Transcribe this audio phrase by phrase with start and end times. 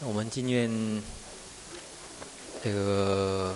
[0.00, 1.02] 我们经院
[2.62, 3.54] 这个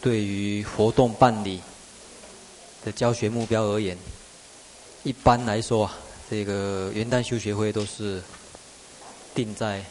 [0.00, 1.60] 对于活动办理
[2.84, 3.96] 的教学目标而言，
[5.02, 5.96] 一般来说啊，
[6.28, 8.22] 这个元旦修学会都是
[9.34, 9.84] 定在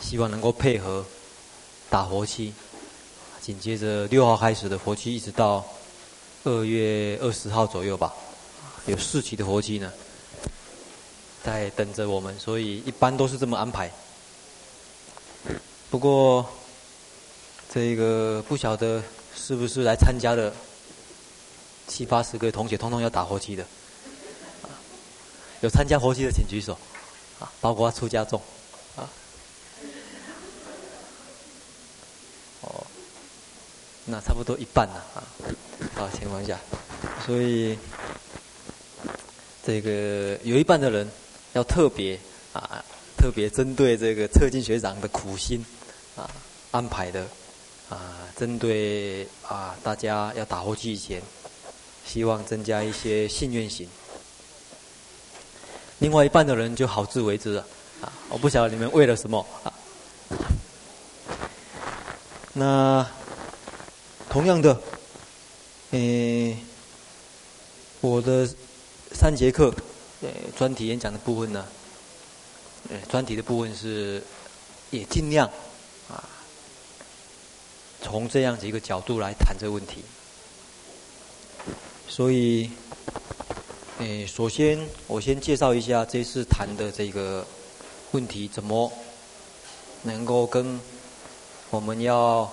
[0.00, 1.04] 希望能够配合
[1.90, 2.54] 打活期，
[3.40, 5.64] 紧接着六号开始的活期，一直到
[6.44, 8.14] 二月二十号左右吧，
[8.86, 9.92] 有四期的活期呢。
[11.42, 13.90] 在等着我们，所以一般都是这么安排。
[15.90, 16.46] 不过，
[17.72, 19.02] 这个不晓得
[19.34, 20.52] 是不是来参加的
[21.88, 23.64] 七八十个同学，通通要打活期的。
[25.62, 26.78] 有参加活期的请举手，
[27.38, 28.40] 啊，包括出家众，
[28.96, 29.08] 啊，
[32.60, 32.86] 哦，
[34.04, 35.24] 那差不多一半了啊。
[35.94, 36.58] 好，情况下，
[37.24, 37.78] 所以
[39.64, 41.10] 这个有一半的人。
[41.52, 42.18] 要特别
[42.52, 42.84] 啊，
[43.16, 45.64] 特别针对这个策进学长的苦心
[46.16, 46.30] 啊
[46.70, 47.26] 安排的
[47.88, 51.20] 啊，针对啊大家要打活期以前，
[52.06, 53.88] 希望增加一些信愿型。
[55.98, 57.66] 另外一半的人就好自为之了
[58.00, 59.72] 啊，我不晓得你们为了什么啊。
[62.52, 63.06] 那
[64.28, 64.80] 同样的，
[65.90, 66.56] 诶，
[68.00, 68.48] 我的
[69.12, 69.74] 三节课。
[70.20, 71.64] 对专题演讲的部分呢，
[72.90, 74.22] 呃，专题的部分是
[74.90, 75.48] 也尽量
[76.10, 76.28] 啊，
[78.02, 80.04] 从这样子一个角度来谈这个问题。
[82.06, 82.70] 所以，
[83.98, 87.46] 呃，首先我先介绍一下这次谈的这个
[88.10, 88.92] 问题，怎么
[90.02, 90.78] 能够跟
[91.70, 92.46] 我们要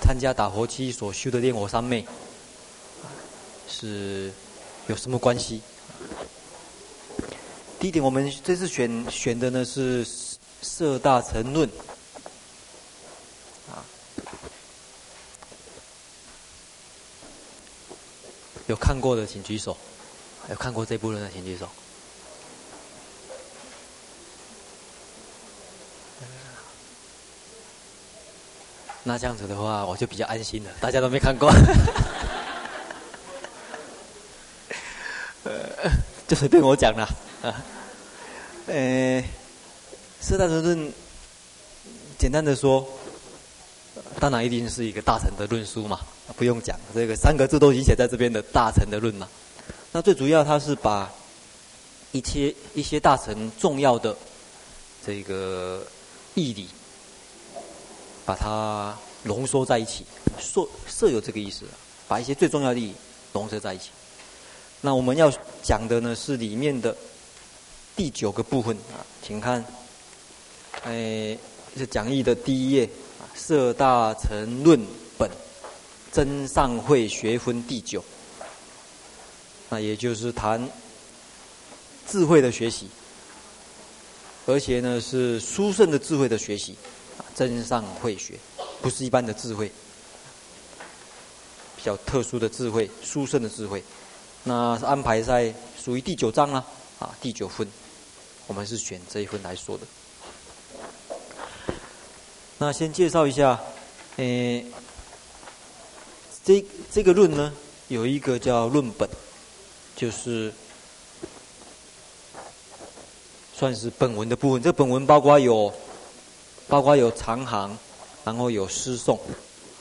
[0.00, 2.04] 参加打火期所修的炼火三昧
[3.68, 4.32] 是。
[4.88, 5.60] 有什么关系？
[7.80, 10.04] 第一点，我们这次选选的呢是
[10.62, 11.68] 《色大乘论》
[13.70, 13.84] 啊，
[18.66, 19.76] 有看过的请举手，
[20.48, 21.68] 有看过这部论的请举手。
[29.02, 31.52] 那这样子的话，我就比较安心了，大家都没看过。
[36.26, 37.08] 就随便我讲了
[37.42, 37.64] 啊，
[38.66, 39.22] 呃，
[40.20, 40.92] 摄大乘论，
[42.18, 42.84] 简单的说，
[44.18, 46.00] 当然一定是一个大臣的论书嘛，
[46.36, 49.28] 不用讲，这个三个字都已经写在这边的大臣的论嘛。
[49.92, 51.08] 那最主要，它是把
[52.10, 54.16] 一些一些大臣重要的
[55.06, 55.86] 这个
[56.34, 56.68] 义理，
[58.24, 60.04] 把它浓缩在一起，
[60.40, 61.66] 设设有这个意思，
[62.08, 62.92] 把一些最重要的义
[63.32, 63.90] 浓缩在一起。
[64.82, 65.32] 那我们要
[65.62, 66.96] 讲的呢是里面的
[67.96, 69.64] 第九个部分啊，请看，
[70.84, 71.36] 哎，
[71.76, 72.86] 是讲义的第一页，
[73.34, 74.78] 《色大乘论
[75.18, 75.28] 本
[76.12, 78.04] 真上会学分》第九，
[79.70, 80.68] 那也就是谈
[82.06, 82.88] 智慧的学习，
[84.44, 86.76] 而且呢是殊胜的智慧的学习，
[87.34, 88.34] 真上会学，
[88.82, 89.72] 不是一般的智慧，
[91.76, 93.82] 比较特殊的智慧，殊胜的智慧。
[94.48, 96.64] 那是安排在属于第九章了
[97.00, 97.66] 啊，第九分，
[98.46, 99.84] 我们是选这一分来说的。
[102.58, 103.60] 那先介绍一下，
[104.18, 104.64] 诶，
[106.44, 107.52] 这这个论呢，
[107.88, 109.08] 有一个叫论本，
[109.96, 110.54] 就是
[113.52, 114.62] 算是本文的部分。
[114.62, 115.74] 这本文包括有，
[116.68, 117.76] 包括有长行，
[118.22, 119.18] 然后有诗颂，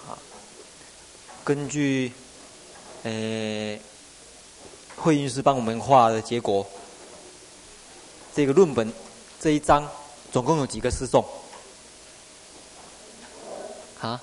[0.09, 0.17] 啊，
[1.43, 2.11] 根据，
[3.03, 3.79] 诶。
[4.97, 6.65] 慧云师帮我们画的结果，
[8.33, 8.91] 这个论本
[9.39, 9.87] 这一章
[10.31, 11.23] 总共有几个诗颂？
[14.01, 14.19] 啊？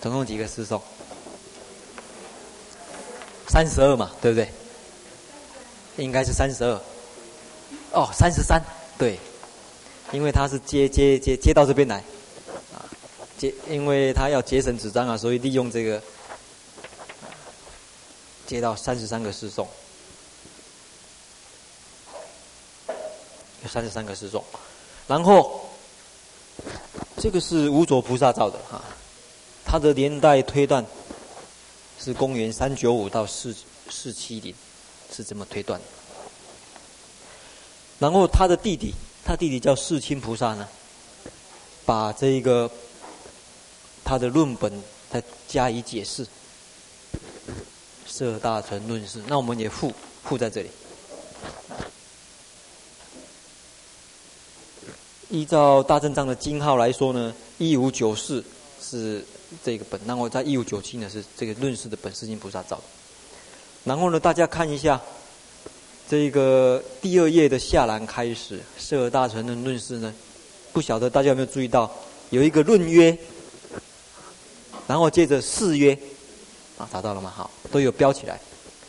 [0.00, 0.82] 总共几个诗颂？
[3.48, 4.48] 三十二嘛，对不对？
[5.96, 6.80] 应该是三十二。
[7.92, 8.60] 哦，三十三，
[8.98, 9.18] 对，
[10.12, 11.96] 因为他是接接接接到这边来，
[12.74, 12.82] 啊，
[13.38, 16.02] 接，因为他要节省纸张啊，所以利用这个。
[18.46, 19.66] 接到三十三个诗颂，
[22.86, 24.42] 有三十三个诗颂，
[25.08, 25.68] 然后
[27.18, 28.80] 这个是无着菩萨造的哈，
[29.64, 30.86] 他的年代推断
[31.98, 33.54] 是公元三九五到四
[33.90, 34.54] 四七零，
[35.12, 35.80] 是这么推断。
[37.98, 38.94] 然后他的弟弟，
[39.24, 40.68] 他弟弟叫世亲菩萨呢，
[41.84, 42.70] 把这一个
[44.04, 46.24] 他的论本再加以解释。
[48.16, 49.92] 摄大乘论释，那我们也附
[50.24, 50.70] 附在这里。
[55.28, 58.42] 依照大正藏的经号来说呢，一五九四
[58.80, 59.22] 是
[59.62, 62.80] 这个本，然后在一五九七呢是这个论释的本世亲菩萨造。
[63.84, 64.98] 然后呢，大家看一下
[66.08, 70.14] 这个第二页的下栏开始，摄大乘的论释呢，
[70.72, 71.92] 不晓得大家有没有注意到
[72.30, 73.14] 有一个论约，
[74.86, 75.98] 然后接着誓约，
[76.78, 77.32] 啊，找到了吗？
[77.34, 78.38] 好，都有标起来。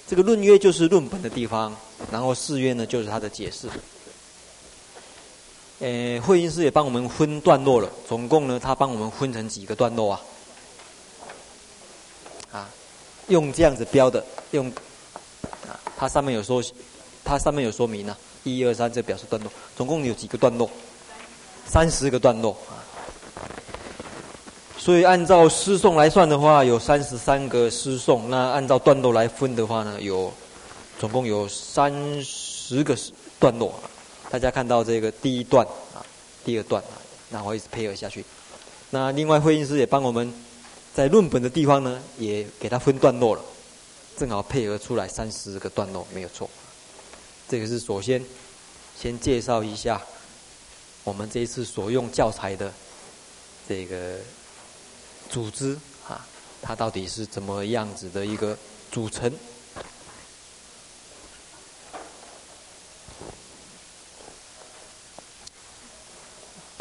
[0.07, 1.75] 这个论约就是论本的地方，
[2.11, 3.69] 然后释约呢就是它的解释。
[5.79, 10.21] 呃，慧音师也帮我们分段落了，总共呢，他帮我们分成几个段落啊？
[12.51, 12.69] 啊，
[13.27, 14.67] 用这样子标的，用
[15.67, 16.63] 啊，它上面有说，
[17.23, 20.69] 它上面有说明啊，一二三，这表示段落，总共有几个段落？
[21.67, 22.81] 三十个段落啊。
[24.77, 28.29] 所以按照诗颂来算的话，有三十三个诗颂。
[28.29, 30.31] 那按照段落来分的话呢，有
[30.99, 31.91] 总共有三
[32.23, 32.97] 十个
[33.39, 33.73] 段落。
[34.29, 36.05] 大家看到这个第一段啊，
[36.45, 36.93] 第二段啊，
[37.31, 38.23] 然后一直配合下去。
[38.91, 40.31] 那另外会音师也帮我们
[40.93, 43.41] 在论本的地方呢，也给他分段落了，
[44.15, 46.49] 正好配合出来三十个段落，没有错。
[47.49, 48.23] 这个是首先
[48.97, 50.01] 先介绍一下
[51.03, 52.71] 我们这一次所用教材的
[53.67, 54.15] 这个
[55.29, 55.77] 组织
[56.07, 56.25] 啊，
[56.61, 58.57] 它到底是怎么样子的一个
[58.91, 59.31] 组成。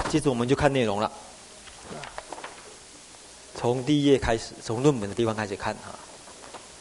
[0.08, 1.10] 接着我们就看内容了，
[3.54, 5.94] 从第一页开始，从论文的地方开始看哈。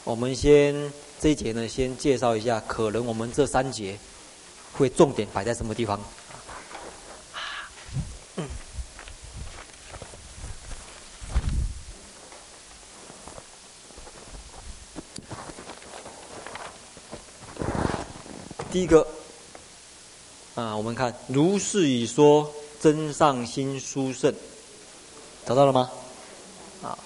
[0.04, 3.98] 我们先这一节呢，先介绍一下，可能我们这三节
[4.72, 6.00] 会重点摆在什么地方？
[18.76, 19.08] 第一个
[20.54, 22.52] 啊，我们看如是已说。
[22.78, 24.32] 真上心殊胜，
[25.46, 25.90] 找到了吗？
[26.82, 26.96] 啊，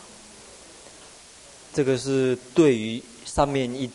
[1.73, 3.89] 这个是对于上面一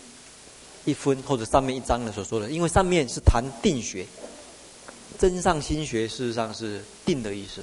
[0.85, 4.07] 一分或者上面一章的所说的，因为上面是谈定学，
[5.19, 7.61] 真上心学事实上是定的意思，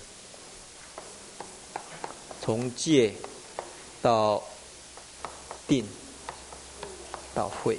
[2.43, 3.15] 从戒
[4.03, 4.43] 到
[5.67, 5.87] 定
[7.35, 7.79] 到会。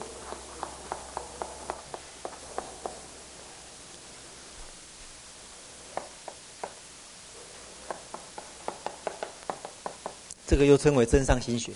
[10.45, 11.71] 这个又称为增上心学。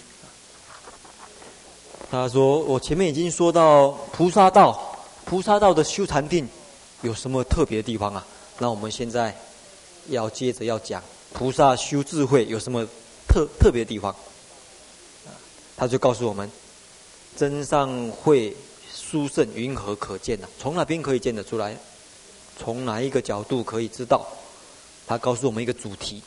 [2.09, 6.47] 他说：“我前面已经说到菩萨道，菩萨道的修禅定
[7.01, 8.25] 有什么特别的地方啊？
[8.59, 9.35] 那我们现在
[10.07, 11.03] 要接着要讲
[11.33, 12.87] 菩萨修智慧有什么
[13.27, 14.15] 特特别的地方？
[15.75, 16.49] 他就告诉我们：
[17.35, 18.55] 增上会
[18.95, 20.47] 殊胜云何可见呢？
[20.57, 21.75] 从哪边可以见得出来？
[22.57, 24.25] 从哪一个角度可以知道？
[25.05, 26.21] 他告诉我们一个主题。”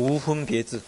[0.00, 0.80] 无分别智。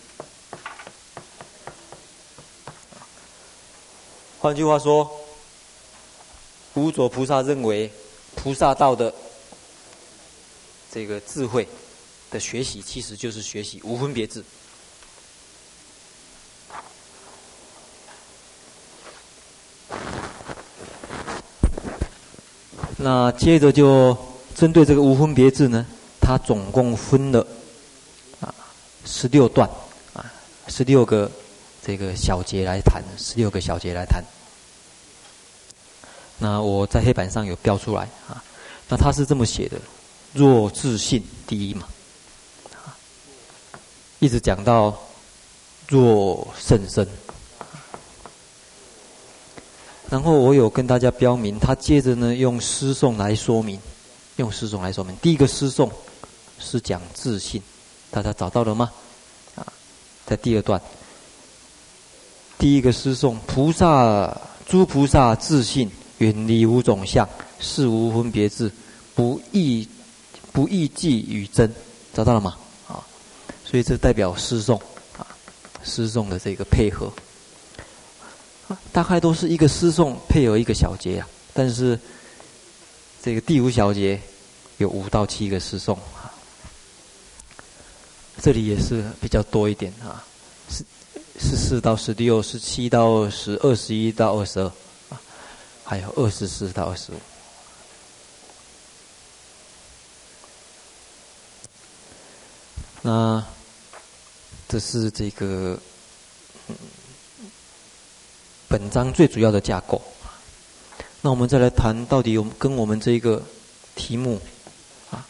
[4.41, 5.11] 换句话说，
[6.73, 7.93] 无着菩萨认为，
[8.35, 9.12] 菩萨道的
[10.91, 11.69] 这个智慧
[12.31, 14.43] 的学习，其实就是学习无分别智。
[22.97, 24.16] 那接着就
[24.54, 25.85] 针对这个无分别智呢，
[26.19, 27.47] 它总共分了。
[29.04, 29.68] 十六段
[30.14, 30.32] 啊，
[30.68, 31.30] 十六个
[31.85, 34.23] 这个小节来谈，十六个小节来谈。
[36.38, 38.42] 那我在黑板上有标出来啊，
[38.88, 39.78] 那他是这么写的：
[40.32, 41.87] 若自信第一嘛，
[44.18, 44.97] 一直讲到
[45.88, 47.06] 若甚深。
[50.11, 53.80] 然后我有跟大家标明，他接着呢用诗颂来说明，
[54.37, 55.16] 用诗颂来说明。
[55.23, 55.90] 第一个诗颂
[56.59, 57.62] 是讲自信。
[58.12, 58.92] 大家找到了吗？
[59.57, 59.66] 啊，
[60.26, 60.78] 在第二段，
[62.59, 67.26] 第一个诗颂：菩萨诸菩萨自信，远离五种相，
[67.59, 68.71] 是无分别智，
[69.14, 69.88] 不异
[70.52, 71.73] 不异计与真。
[72.12, 72.54] 找到了吗？
[72.87, 73.00] 啊，
[73.64, 74.78] 所以这代表诗颂
[75.16, 75.26] 啊，
[75.83, 77.11] 诗颂的这个配合，
[78.92, 81.26] 大概都是一个诗颂配合一个小节啊。
[81.54, 81.99] 但是
[83.23, 84.21] 这个第五小节
[84.76, 85.99] 有五到七个诗颂。
[88.40, 90.24] 这里也是比较多一点啊，
[90.68, 90.84] 十
[91.38, 94.66] 十四到十六，十七到二十，二十一到二十二，
[95.10, 95.20] 啊，
[95.84, 97.16] 还有二十四到二十五。
[103.02, 103.44] 那
[104.68, 105.78] 这是这个
[108.68, 110.00] 本章最主要的架构。
[111.20, 113.42] 那我们再来谈，到底有跟我们这个
[113.94, 114.40] 题目
[115.10, 115.26] 啊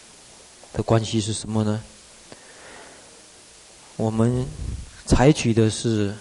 [0.72, 1.82] 的关系是什么呢？
[4.02, 4.44] 我们
[5.06, 6.12] 采取的是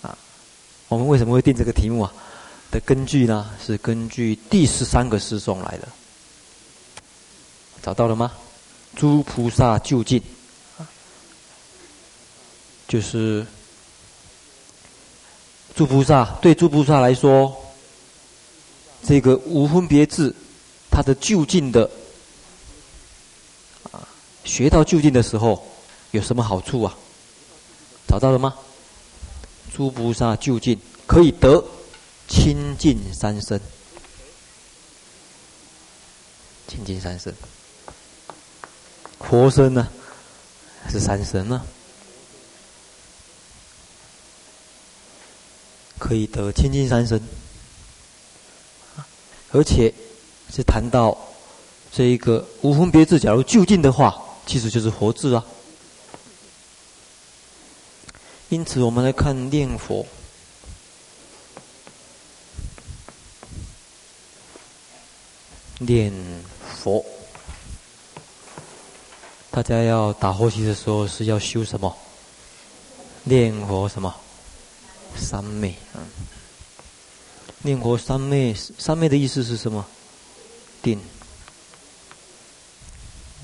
[0.00, 0.16] 啊，
[0.88, 2.10] 我们为什么会定这个题目啊？
[2.70, 5.86] 的根据呢，是根据第十三个诗颂来的。
[7.82, 8.32] 找到了吗？
[8.94, 10.22] 诸菩萨究竟，
[12.88, 13.46] 就是
[15.74, 17.54] 诸菩萨对诸菩萨来说，
[19.04, 20.34] 这个无分别智，
[20.90, 21.90] 它的究竟的，
[24.46, 25.66] 学到究竟的时候
[26.12, 26.96] 有什么好处啊？
[28.08, 28.54] 找到了吗？
[29.74, 31.62] 诸菩萨究竟可以得
[32.28, 33.60] 清净三身，
[36.66, 37.34] 清净三身。
[39.18, 39.88] 佛身呢，
[40.88, 41.60] 是三身呢，
[45.98, 47.20] 可以得清净三身，
[49.50, 49.92] 而且
[50.54, 51.18] 是谈到
[51.92, 55.44] 这一个无分别智，假如究竟的话，其实就是佛智啊。
[58.48, 60.06] 因此，我们来看念佛，
[65.80, 66.12] 念
[66.80, 67.04] 佛。
[69.50, 71.96] 大家要打坐席的时候是要修什么？
[73.24, 74.14] 念佛什么？
[75.16, 75.74] 三昧。
[75.94, 76.06] 嗯，
[77.62, 79.84] 念佛三昧，三昧的意思是什么？
[80.82, 81.00] 定。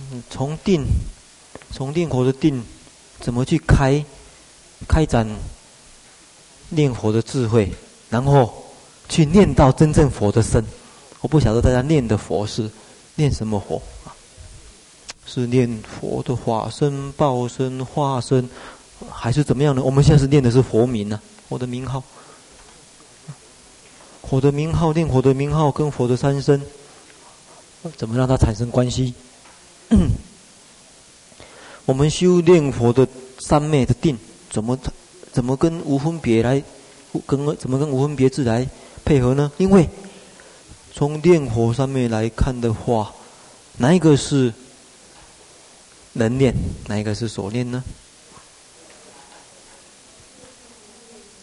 [0.00, 0.84] 嗯，从定，
[1.72, 2.62] 从定佛的定，
[3.20, 4.04] 怎么去开，
[4.88, 5.26] 开展
[6.70, 7.72] 念佛的智慧，
[8.10, 8.64] 然后
[9.08, 10.64] 去念到真正佛的身。
[11.20, 12.70] 我不晓得大家念的佛是
[13.14, 13.80] 念什么佛。
[15.24, 18.50] 是念佛的法身、报身、化身，
[19.08, 19.80] 还是怎么样呢？
[19.80, 22.02] 我们现在是念的是佛名呢、啊，佛的名号。
[24.28, 26.60] 佛的名号，念佛的名号跟佛的三身，
[27.96, 29.14] 怎么让它产生关系？
[31.84, 33.06] 我们修念佛的
[33.38, 34.18] 三昧的定，
[34.50, 34.78] 怎么
[35.32, 36.62] 怎么跟无分别来，
[37.26, 38.68] 跟怎么跟无分别智来
[39.04, 39.50] 配合呢？
[39.58, 39.88] 因为
[40.92, 43.12] 从念佛上面来看的话，
[43.78, 44.52] 哪一个是？
[46.14, 46.54] 能念，
[46.88, 47.82] 哪一个是所念呢？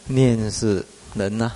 [0.06, 1.52] 念是能呐、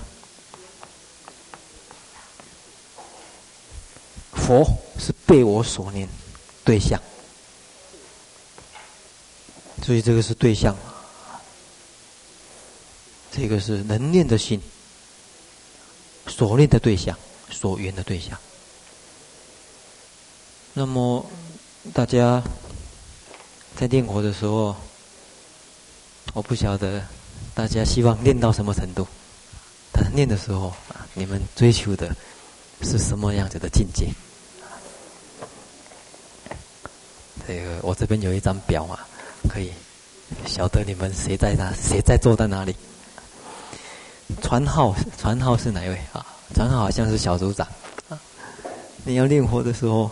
[4.33, 4.65] 佛
[4.97, 6.09] 是被我所念
[6.63, 7.01] 对象，
[9.83, 10.75] 所以这个是对象，
[13.31, 14.61] 这个是能念的心，
[16.27, 17.17] 所念的对象，
[17.49, 18.37] 所缘的对象。
[20.73, 21.25] 那么
[21.93, 22.41] 大家。
[23.75, 24.75] 在念佛的时候，
[26.35, 27.03] 我不晓得
[27.55, 29.05] 大家希望念到什么程度。
[29.91, 30.71] 但念的时候，
[31.15, 32.15] 你们追求的
[32.83, 34.13] 是什么样子的境界？
[37.47, 39.07] 这个我这边有一张表啊，
[39.49, 39.71] 可以
[40.45, 42.75] 晓得你们谁在哪，谁在坐在哪里。
[44.41, 46.25] 传号，传号是哪一位啊？
[46.55, 47.67] 传号好像是小组长。
[49.05, 50.09] 你要练活的时候，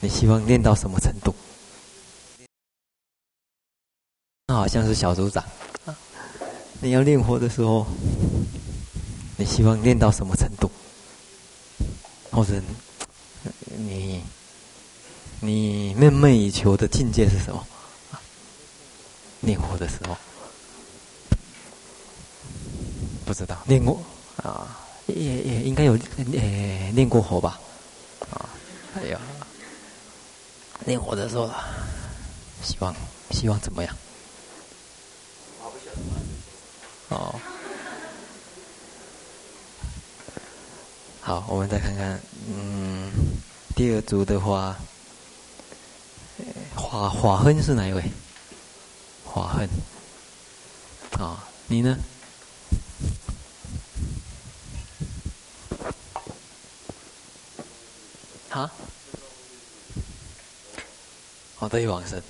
[0.00, 1.34] 你希望练到什么程度？
[4.46, 5.42] 好像是小组长，
[6.80, 7.84] 你要练活的时候，
[9.36, 10.70] 你希望练到什么程度？
[12.30, 12.60] 或者
[13.76, 14.22] 你
[15.44, 17.66] 你梦寐以求的境界是什么？
[19.40, 20.16] 念佛的时候，
[23.26, 24.00] 不知道念过
[24.36, 25.98] 啊，也也应该有
[26.32, 27.58] 诶念过佛吧？
[28.30, 28.48] 啊，
[28.94, 29.18] 哎呀，
[30.86, 31.50] 念佛的时候，
[32.62, 32.94] 希望
[33.32, 33.96] 希望怎么样？
[37.08, 37.34] 哦，
[41.20, 43.10] 好，我们再看看，嗯，
[43.74, 44.76] 第二组的话，
[46.74, 48.02] 华华亨是哪一位？
[49.24, 49.62] 华亨，
[51.12, 51.96] 啊、哦，你呢？
[58.50, 58.70] 啊？
[61.58, 62.22] 哦，对，往生，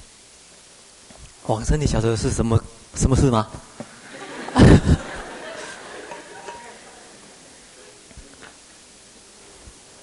[1.46, 2.62] 往生，你晓得是什么
[2.94, 3.48] 什么事吗？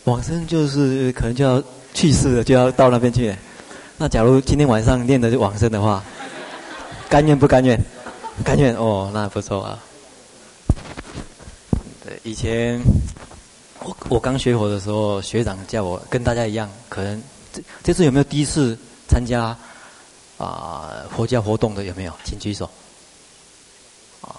[0.05, 3.33] 往生就是可能就要去世了，就要到那边去。
[4.01, 6.01] 那假如今天晚上念的是往生的话，
[7.09, 7.77] 甘愿不甘愿？
[8.45, 9.77] 甘愿哦，那不错啊。
[12.05, 12.81] 对，以前
[13.83, 18.77] 我我刚学佛的时候，学长叫我跟大家一样，可能这这次有没有第一次
[19.09, 19.53] 参加
[20.37, 22.13] 啊、佛教活动的有没有？
[22.23, 22.69] 请举手。
[24.21, 24.31] 啊，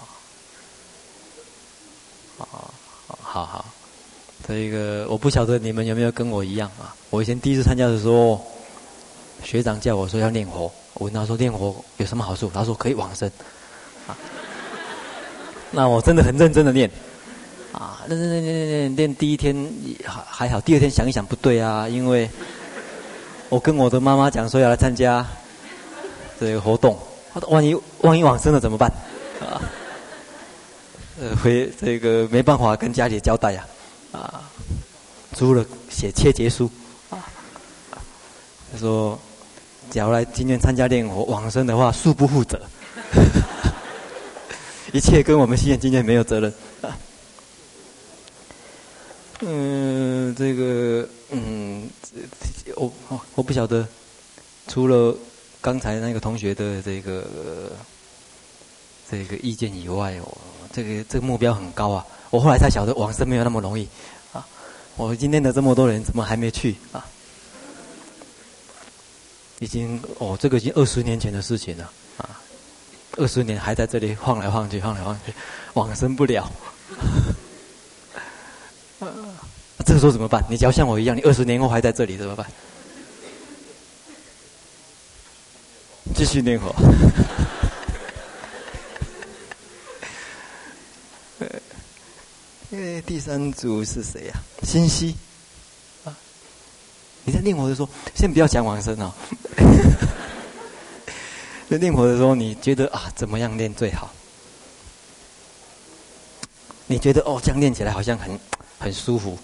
[2.39, 3.67] 好好，
[4.49, 6.97] 这个我不晓得你们有没有跟我一样啊？
[7.11, 8.43] 我以前第一次参加的时候，
[9.43, 12.51] 学长叫我说要念佛，我问他说念佛有什么好处？
[12.53, 13.31] 他说可以往生。
[14.07, 14.17] 啊，
[15.71, 16.91] 那我真的很认真的念，
[17.73, 19.55] 啊，念念念念念念，第一天
[20.05, 22.29] 还还好，第二天想一想不对啊，因为
[23.49, 25.27] 我跟我的妈妈讲说要来参加
[26.39, 26.99] 这个活动，
[27.49, 28.91] 万一万一往生了怎么办？
[29.41, 29.61] 啊。
[31.21, 33.67] 呃，回这个没办法跟家里交代呀，
[34.11, 34.43] 啊，
[35.37, 36.71] 除了写切结书，
[37.11, 37.21] 啊，
[38.73, 39.19] 他说，
[39.91, 42.61] 假如来今天参加念佛往生的话，恕不负责，
[44.93, 46.53] 一切跟我们信愿今天没有责任。
[49.43, 51.89] 嗯，这个，嗯，
[52.77, 52.93] 我
[53.35, 53.87] 我不晓得，
[54.69, 55.17] 除了
[55.61, 57.25] 刚才那个同学的这个
[59.11, 60.29] 这个意见以外，哦。
[60.73, 62.07] 这个这个目标很高啊！
[62.31, 63.89] 我后来才晓得往生没有那么容易
[64.33, 64.47] 啊！
[64.97, 67.05] 我今天的这么多人，怎么还没去啊？
[69.61, 72.41] 已经哦，这个已经二十年前的事情了啊！
[73.19, 75.33] 二十年还在这里晃来晃去，晃来晃去，
[75.75, 76.51] 往生不了。
[79.01, 79.07] 啊，
[79.85, 80.43] 这个时候怎么办？
[80.49, 82.47] 你只要像我一样，你二十年后还在这里怎么办？
[86.15, 86.75] 继续念佛。
[93.05, 94.65] 第三组是谁呀、啊？
[94.65, 95.30] 心希啊！
[97.31, 99.15] 你在念佛的时候，先不要讲往生哦。
[101.71, 104.11] 在念佛的时候，你觉得啊，怎么样念最好？
[106.89, 108.37] 你觉得哦，这样念起来好像很
[108.81, 109.39] 很舒服。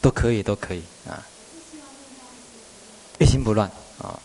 [0.00, 1.22] 都可以，都可以啊。
[3.18, 4.18] 一心不乱啊！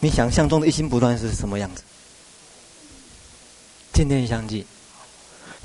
[0.00, 1.82] 你想象中的一心不乱是什么样子？
[3.94, 4.66] 静念相继，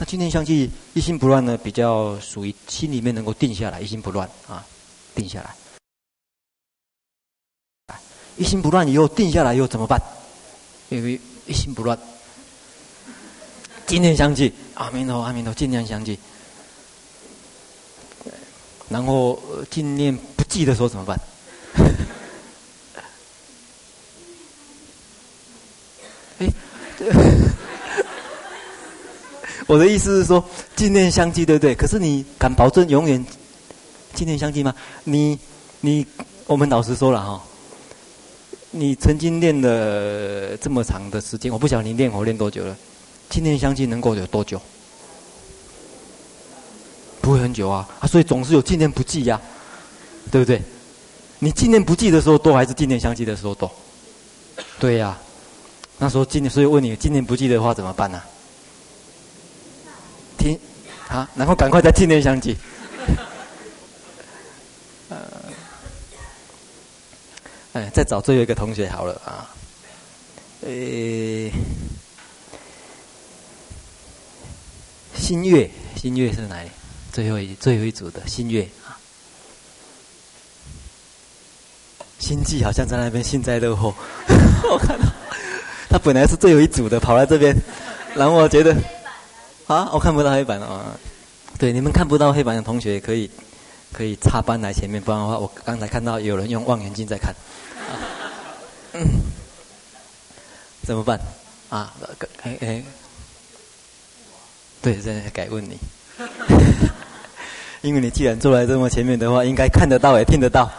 [0.01, 1.55] 那今天相继，一心不乱呢？
[1.59, 4.65] 比较属于心里面能够定下来，一心不乱啊，
[5.13, 5.55] 定下来。
[8.35, 10.01] 一心不乱以后定下来以后怎么办？
[10.89, 11.95] 因为一心不乱，
[13.85, 16.17] 今天相继，阿弥陀阿弥陀，今天相继。
[18.89, 21.19] 然后今念不记的时候怎么办？
[26.39, 26.47] 哎，
[29.67, 30.43] 我的意思是说，
[30.75, 31.75] 纪念相继，对不对？
[31.75, 33.23] 可是你敢保证永远
[34.13, 34.73] 纪念相继吗？
[35.03, 35.37] 你、
[35.79, 36.05] 你，
[36.47, 37.41] 我们老实说了哈，
[38.71, 42.75] 你曾经练了这么长的时间，我不晓得你练佛练多久了。
[43.29, 44.61] 纪念相继能够有多久？
[47.21, 49.39] 不会很久啊，啊，所以总是有纪念不记呀，
[50.31, 50.61] 对不对？
[51.39, 53.71] 你纪念不记的时候多，还是纪念相继的时候多？
[54.79, 55.17] 对呀，
[55.97, 58.21] 那时候纪念，所以问你，纪念不记的话怎么办呢？
[60.41, 60.59] 听，
[61.07, 62.57] 好，然后赶快再静念相机。
[65.09, 65.17] 呃，
[67.73, 69.47] 哎，再找最后一个同学好了啊。
[70.61, 70.69] 呃，
[75.15, 76.71] 新月，新月是哪里？
[77.11, 78.97] 最后一最后一组的新月啊。
[82.17, 83.93] 心悸好像在那边幸灾乐祸。
[84.71, 85.05] 我看到
[85.87, 87.55] 他本来是最后一组的，跑来这边，
[88.15, 88.75] 然后我觉得。
[89.71, 90.97] 啊，我看不到黑板啊！
[91.57, 93.31] 对，你们看不到黑板的同学可以
[93.93, 97.33] 可以插班来前面，不然的话，我刚才看到有人用望远镜在看。
[98.93, 99.01] 嗯、
[100.83, 101.17] 怎么办？
[101.69, 101.93] 啊，
[102.43, 102.83] 哎哎，
[104.81, 105.77] 对，现在改问你，
[107.81, 110.69] 因为你既然坐在这么前面的话，应该看得到也听得到。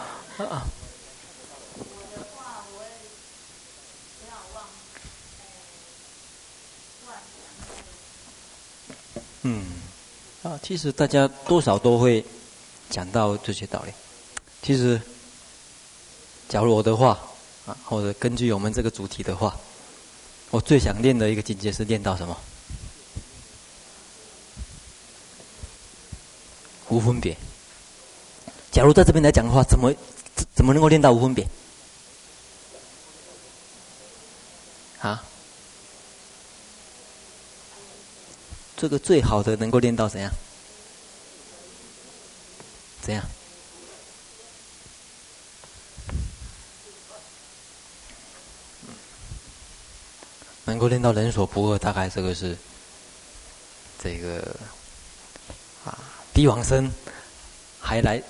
[9.43, 9.65] 嗯，
[10.43, 12.25] 啊，其实大家多少都会
[12.89, 13.93] 讲到这些道理。
[14.63, 15.01] 其实，
[16.49, 17.19] 假如我的话
[17.67, 19.57] 啊，或者根据我们这个主题的话，
[20.51, 22.37] 我最想练的一个境界是练到什么？
[26.89, 27.37] 无分别。
[28.71, 29.93] 假如在这边来讲的话，怎么
[30.55, 31.49] 怎么能够练到无分别？
[35.01, 35.25] 啊？
[38.83, 40.29] 这个最好的能够练到怎样？
[43.01, 43.23] 怎样？
[50.65, 52.59] 能够练到人所不恶，大概这个是
[54.03, 54.53] 这个
[55.85, 55.97] 啊，
[56.35, 56.91] 帝王生
[57.79, 58.21] 还来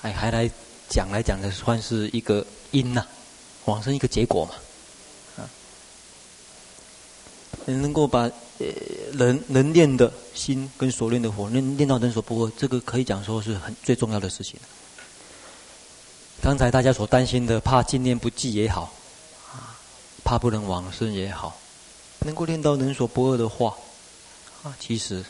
[0.00, 0.50] 还还来
[0.88, 3.08] 讲来讲的，算是一个因呐、啊，
[3.66, 4.54] 往生一个结果嘛。
[7.66, 8.20] 能够把
[8.58, 8.66] 呃
[9.12, 14.58] 人能练的心跟所练的火，练练到人所不恶，这个可以讲说是很最重要的事情。
[16.42, 18.92] 刚才大家所担心的，怕经年不济也好，
[19.52, 19.76] 啊，
[20.22, 21.58] 怕不能往生也好，
[22.20, 23.74] 能够练到人所不恶的话，
[24.62, 25.24] 啊，其实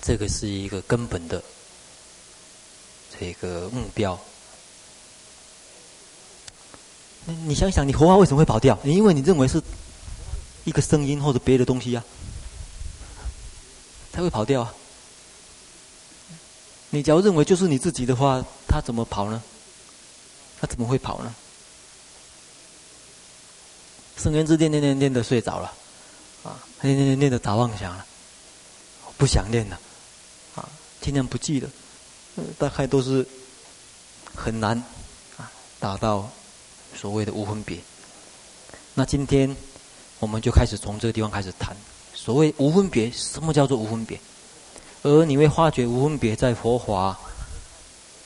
[0.00, 1.42] 这个是一个根本的
[3.20, 4.18] 这个目标。
[7.44, 8.78] 你想想，你佛法为什么会跑掉？
[8.84, 9.60] 因为你认为是
[10.66, 12.04] 一个声音或者别的东西呀、
[13.16, 13.24] 啊，
[14.12, 14.74] 才会跑掉啊。
[16.90, 19.42] 你假如认为就是你自己的话，他怎么跑呢？
[20.60, 21.34] 他怎么会跑呢？
[24.18, 25.72] 圣人之念念念念的睡着了，
[26.42, 28.04] 啊，念念念念的打妄想了，
[29.16, 29.80] 不想念了，
[30.56, 30.68] 啊，
[31.00, 31.70] 尽量不记了，
[32.58, 33.26] 大概都是
[34.34, 34.76] 很难
[35.38, 35.50] 啊
[35.80, 36.30] 达到。
[36.98, 37.78] 所谓的无分别，
[38.94, 39.54] 那今天
[40.18, 41.76] 我们就开始从这个地方开始谈
[42.14, 44.18] 所谓无分别，什么叫做无分别？
[45.02, 47.18] 而你会发觉无分别在佛法，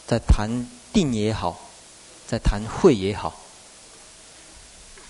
[0.06, 0.48] 在谈
[0.92, 1.60] 定也好，
[2.26, 3.38] 在谈慧也好，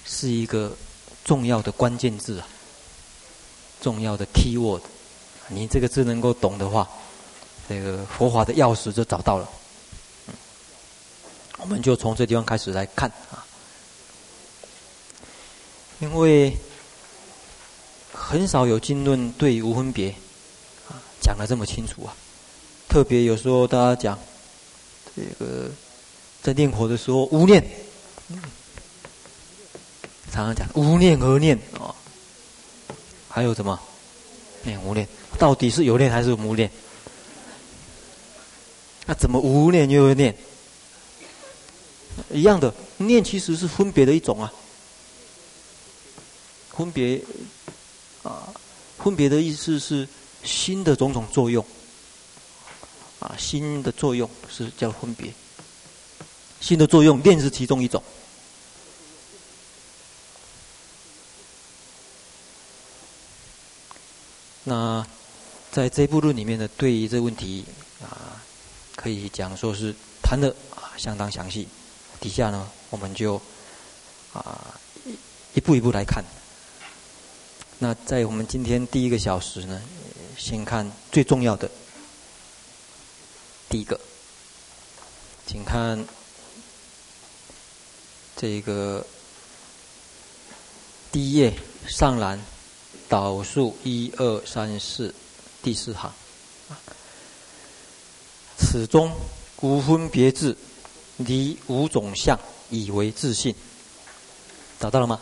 [0.05, 0.77] 是一个
[1.25, 2.49] 重要的关键字啊，
[3.81, 4.83] 重要的 key word。
[5.49, 6.89] 你这个字能够懂的话，
[7.69, 9.49] 这个佛法的钥匙就找到了。
[11.59, 13.45] 我们就从这地方开始来看啊。
[16.01, 16.57] 因为
[18.21, 20.11] 很少有经论对无分别
[20.89, 22.15] 啊讲得这么清楚啊，
[22.89, 24.19] 特别有时候大家讲
[25.17, 25.69] 这个
[26.43, 27.65] 在念佛的时候无念，
[30.31, 31.95] 常常讲无念何念啊？
[33.29, 33.81] 还有什么
[34.63, 35.09] 念无念？
[35.39, 36.71] 到底是有念还是无念？
[39.07, 40.37] 那怎么无念又有念？
[42.33, 44.53] 一样的念其实是分别的一种啊。
[46.71, 47.21] 分别
[48.23, 48.53] 啊，
[48.99, 50.07] 分别的意思是
[50.45, 51.65] 心的种种作用
[53.21, 55.33] 啊，心的作用是叫分别。
[56.61, 58.03] 心的作用，念是其中一种。
[64.65, 65.07] 那
[65.73, 67.65] 在这部论里面呢，对于这个问题
[68.03, 68.43] 啊，
[68.95, 71.67] 可以讲说是谈的啊相当详细。
[72.21, 73.41] 底下呢，我们就
[74.35, 75.15] 啊一
[75.55, 76.23] 一步一步来看。
[77.83, 79.81] 那在我们今天第一个小时呢，
[80.37, 81.71] 先看最重要的
[83.71, 83.99] 第一个，
[85.47, 86.05] 请看
[88.37, 89.07] 这个
[91.11, 91.55] 第一页
[91.89, 92.39] 上栏
[93.09, 95.15] 导数一二三四
[95.63, 96.13] 第四行，
[98.59, 99.11] 此中
[99.63, 100.55] 无分别智，
[101.17, 102.39] 离五种相
[102.69, 103.55] 以为自性，
[104.79, 105.19] 找到了吗？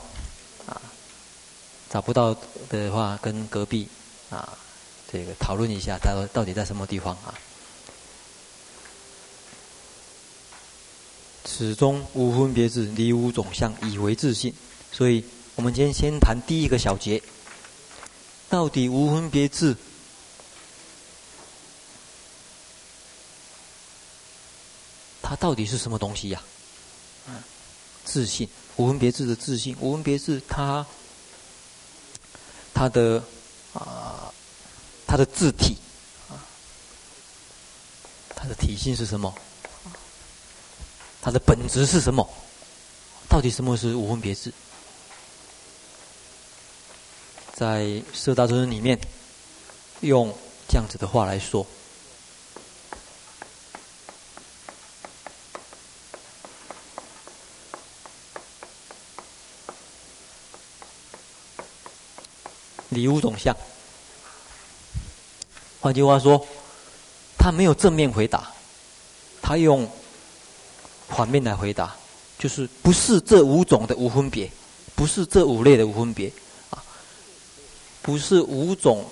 [1.90, 2.36] 找不到
[2.68, 3.88] 的话，跟隔壁
[4.30, 4.58] 啊，
[5.10, 7.34] 这个讨论一下，他到底在什么地方啊？
[11.46, 14.52] 始终无分别智，离五种相以为自信。
[14.92, 15.24] 所以
[15.56, 17.22] 我们今天先谈第一个小节，
[18.50, 19.74] 到底无分别智，
[25.22, 26.42] 它到底是什么东西呀？
[27.26, 27.42] 啊，
[28.04, 28.46] 自信，
[28.76, 30.86] 无分别智的自信，无分别智它。
[32.78, 33.20] 它的
[33.74, 34.32] 啊，
[35.04, 35.76] 它的字体
[36.30, 36.38] 啊，
[38.36, 39.34] 它的体性是什么？
[41.20, 42.24] 它的本质是什么？
[43.28, 44.52] 到底什么是无分别智？
[47.52, 47.82] 在
[48.14, 48.96] 《社大尊》里面，
[50.02, 50.32] 用
[50.68, 51.66] 这样子的话来说。
[62.98, 63.56] 离五种相，
[65.80, 66.44] 换句话说，
[67.38, 68.50] 他没有正面回答，
[69.40, 69.88] 他用
[71.08, 71.94] 反面来回答，
[72.40, 74.50] 就是不是这五种的无分别，
[74.96, 76.32] 不是这五类的无分别，
[76.70, 76.82] 啊，
[78.02, 79.08] 不是五种，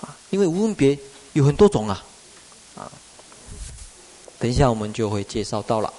[0.00, 0.98] 啊，因为无分别
[1.34, 2.02] 有很多种啊，
[2.74, 2.90] 啊，
[4.38, 5.92] 等一下我们就会介绍到了。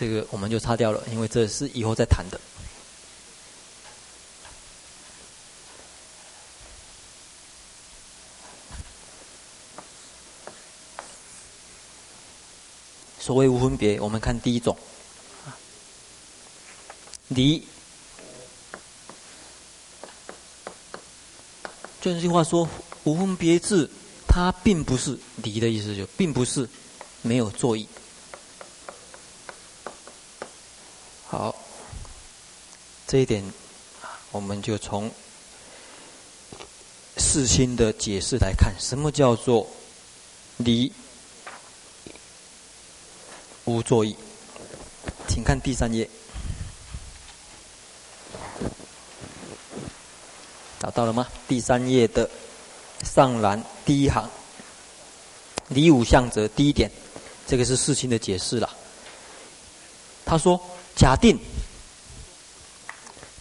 [0.00, 2.40] 这个我们就擦掉了，因为这是以后再谈的。
[13.18, 14.74] 所谓无分别，我们看第一种，
[17.28, 17.62] 离。
[22.00, 22.66] 这句话说
[23.04, 23.86] 无分别智，
[24.26, 26.66] 它并不是离的意思，就并不是
[27.20, 27.86] 没有作意。
[31.28, 31.54] 好，
[33.10, 33.42] 这一点，
[34.30, 35.10] 我们就从
[37.16, 39.66] 世亲的解释来看，什么叫做
[40.58, 40.92] 离
[43.64, 44.14] 无作意？
[45.26, 46.08] 请看第三页，
[50.78, 51.26] 找到了吗？
[51.48, 52.30] 第三页的
[53.02, 54.30] 上栏第一行，
[55.66, 56.88] 离无相者第一点，
[57.44, 58.70] 这个是世亲的解释了。
[60.24, 61.36] 他说：“假定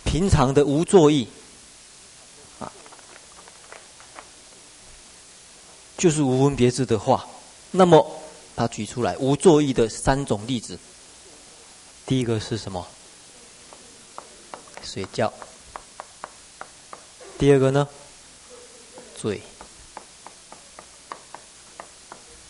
[0.10, 1.28] 平常的无作意
[2.60, 2.72] 啊，
[6.00, 7.28] 就是无分别智的话，
[7.70, 8.20] 那么
[8.56, 10.80] 他举出来无作意的三种例子。”
[12.08, 12.88] 第一个是什么？
[14.84, 15.32] 睡觉。
[17.38, 17.88] 第二个呢？
[19.16, 19.40] 醉。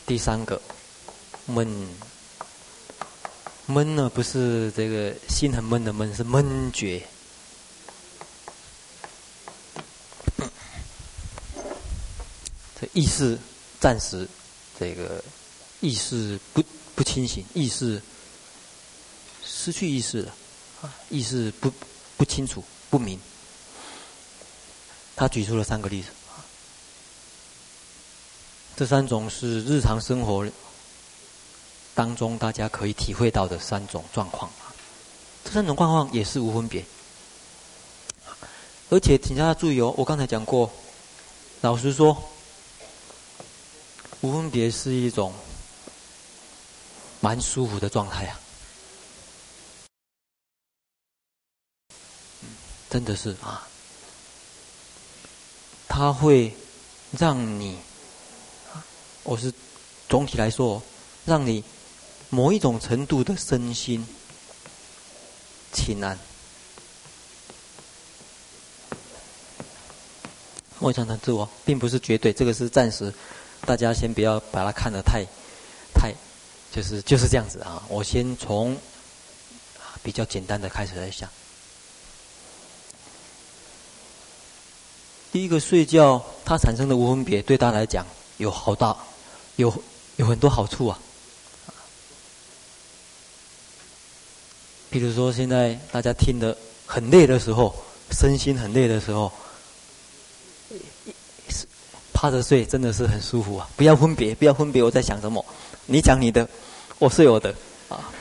[0.05, 0.61] 第三个，
[1.45, 1.67] 闷。
[3.65, 7.05] 闷呢，不是这个心很闷的闷，是闷觉。
[12.99, 13.39] 意识
[13.79, 14.27] 暂时，
[14.77, 15.23] 这个
[15.79, 16.61] 意识不
[16.95, 18.01] 不清醒，意识。
[19.41, 20.35] 失去意识了，
[20.81, 21.71] 啊，意识不
[22.17, 23.17] 不清楚不明。
[25.15, 26.09] 他举出了三个例子，
[28.75, 30.45] 这三种是日常生活
[31.95, 34.51] 当中大家可以体会到的三种状况。
[35.45, 36.85] 这三种状况也是无分别，
[38.89, 40.69] 而且请大家注意哦，我刚才讲过，
[41.61, 42.29] 老实说，
[44.21, 45.33] 无分别是一种
[47.21, 48.39] 蛮舒服的状态啊。
[52.89, 53.67] 真的是啊，
[55.87, 56.53] 它会
[57.17, 57.77] 让你，
[59.23, 59.53] 我是
[60.09, 60.81] 总体来说，
[61.23, 61.63] 让你
[62.29, 64.05] 某一种程度的身心
[65.71, 66.17] 轻安。
[70.79, 73.13] 我想谈自我，并不是绝对，这个是暂时，
[73.69, 75.23] 大家先不要把它看得太
[75.93, 76.11] 太，
[76.71, 77.83] 就是就是这样子啊。
[77.87, 78.75] 我先从
[80.01, 81.29] 比较简单的开始来想。
[85.31, 88.03] 第一个睡觉，它产生的无分别，对他来讲
[88.37, 88.97] 有好大，
[89.57, 89.71] 有
[90.15, 90.97] 有很多好处啊。
[94.89, 97.75] 比如说，现在大家听得很累的时候，
[98.09, 99.31] 身心很累的时候，
[102.19, 103.69] 趴着睡真的是很舒服啊！
[103.77, 105.45] 不要分别，不要分别，我在想什么？
[105.85, 106.45] 你讲你的，
[106.97, 107.55] 我睡我的
[107.87, 108.11] 啊。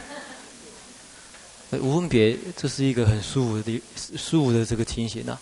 [1.73, 3.83] 无分别，这是一个很舒服的、
[4.17, 5.41] 舒服的这个情形啊。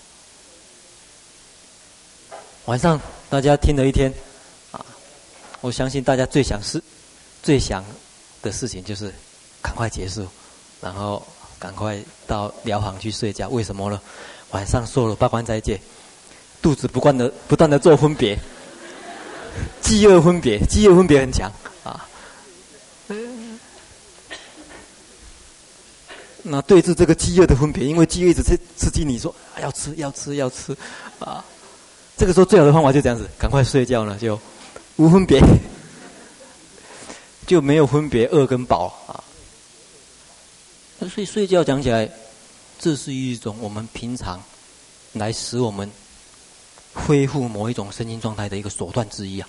[2.64, 4.10] 晚上大家听了一天，
[4.72, 4.82] 啊，
[5.60, 6.82] 我相信大家最想是，
[7.42, 7.84] 最想
[8.40, 9.12] 的事情就是
[9.60, 10.26] 赶快结束，
[10.80, 11.22] 然后
[11.58, 13.50] 赶快到疗房去睡觉。
[13.50, 14.00] 为什么呢？
[14.52, 15.78] 晚上说了八关斋戒，
[16.62, 18.38] 肚子不断的不断的做分别，
[19.80, 21.52] 饥饿分别，饥饿分别很强
[21.84, 22.08] 啊。
[26.42, 30.76] 那对治这个饥饿的分别，因为饥饿一直刺刺激你说啊要吃要吃要吃
[31.18, 31.44] 啊。
[32.16, 34.40] 这个时候最好的方法就这样子，赶快睡觉呢，就
[34.96, 35.40] 无分别，
[37.46, 39.22] 就没有分别饿跟饱啊。
[41.10, 42.10] 所以睡觉讲起来，
[42.78, 44.42] 这是一种我们平常
[45.12, 45.90] 来使我们
[46.96, 49.48] 恢复某一种身心状态的一个手段之一啊。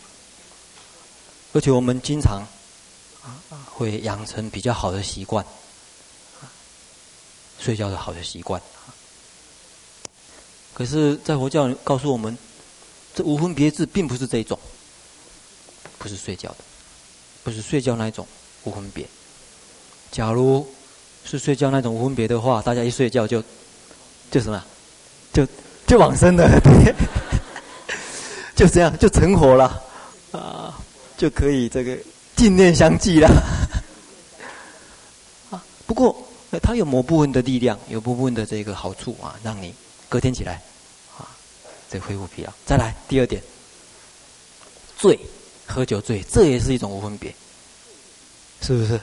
[1.53, 2.45] 而且我们经常
[3.65, 5.43] 会养成比较好的习惯，
[7.59, 8.61] 睡觉的好的习惯。
[10.73, 12.37] 可是，在佛教告诉我们。
[13.15, 14.59] 这无分别智并不是这一种，
[15.97, 16.57] 不是睡觉的，
[17.43, 18.27] 不是睡觉那一种
[18.63, 19.07] 无分别。
[20.11, 20.71] 假如
[21.25, 23.43] 是睡觉那种无分别的话，大家一睡觉就
[24.29, 24.63] 就什么，
[25.33, 25.47] 就
[25.87, 26.93] 就往生了，对，
[28.57, 29.83] 就这样就成活了
[30.31, 30.73] 啊，
[31.15, 31.95] 就可以这个
[32.35, 33.29] 净念相继了。
[35.51, 36.27] 啊，不过
[36.63, 39.75] 它有某部分的力量，有部分的这个好处啊，让你
[40.09, 40.59] 隔天起来
[41.19, 41.29] 啊。
[41.87, 42.51] 这恢复疲劳。
[42.65, 43.43] 再来第二点，
[44.97, 45.19] 醉，
[45.67, 47.31] 喝酒醉，这也是一种无分别，
[48.63, 48.95] 是不是？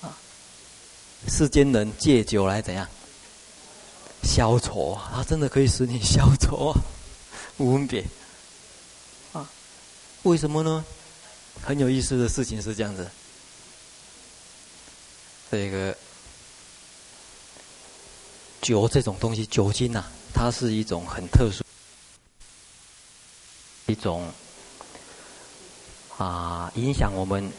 [0.00, 0.10] 啊，
[1.28, 2.84] 世间人借酒来怎样？
[4.24, 6.80] 消愁啊，它真的可以使你消愁啊，
[7.58, 8.04] 无分别。
[10.24, 10.84] 为什么呢？
[11.64, 13.08] 很有意思的事情是这样子，
[15.50, 15.96] 这个
[18.60, 20.04] 酒这种东西，酒精呐、
[20.34, 21.64] 它是一种很特殊。
[23.86, 24.30] 一种
[26.16, 27.50] 啊，影响我们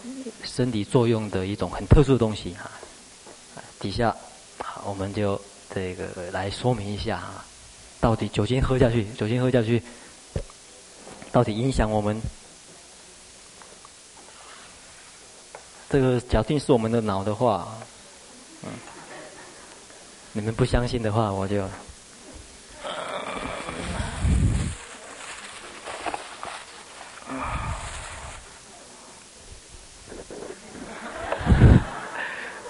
[0.44, 2.72] 身体作用的一种很特殊的东西啊。
[3.80, 4.16] 底下，
[4.86, 5.42] 我们就
[5.74, 7.46] 这个来说明一下啊，
[8.00, 9.82] 到底酒精喝下去，酒精喝下去，
[11.32, 12.22] 到底影响我们？
[15.90, 17.68] 这个假定是我们的脑的话，
[18.62, 18.70] 嗯，
[20.34, 21.64] 你们不相信的话，我就。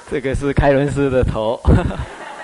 [0.10, 1.60] 这个是开伦斯的头，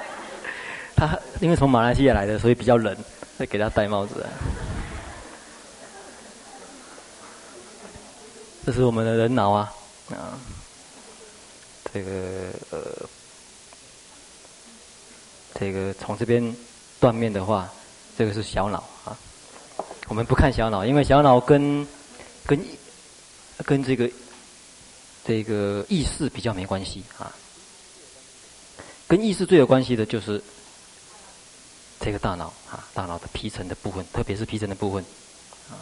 [0.95, 2.93] 他因为从马来西亚来的，所以比较冷，
[3.39, 4.25] 会给他戴帽子。
[8.65, 9.73] 这是我们的人脑啊，
[10.11, 10.37] 啊，
[11.95, 12.11] 这个
[12.71, 13.09] 呃，
[15.57, 16.53] 这个从这边
[16.99, 17.71] 断面的话，
[18.17, 19.17] 这个是小脑啊。
[20.09, 21.87] 我们不看小脑，因为小脑跟
[22.45, 22.59] 跟
[23.59, 24.11] 跟这个
[25.23, 27.33] 这个意识比较没关系啊。
[29.07, 30.43] 跟意识最有关系的就是
[32.01, 35.01] 这个大脑啊，大脑的皮层的部分，特别是皮层的部分
[35.69, 35.79] 啊。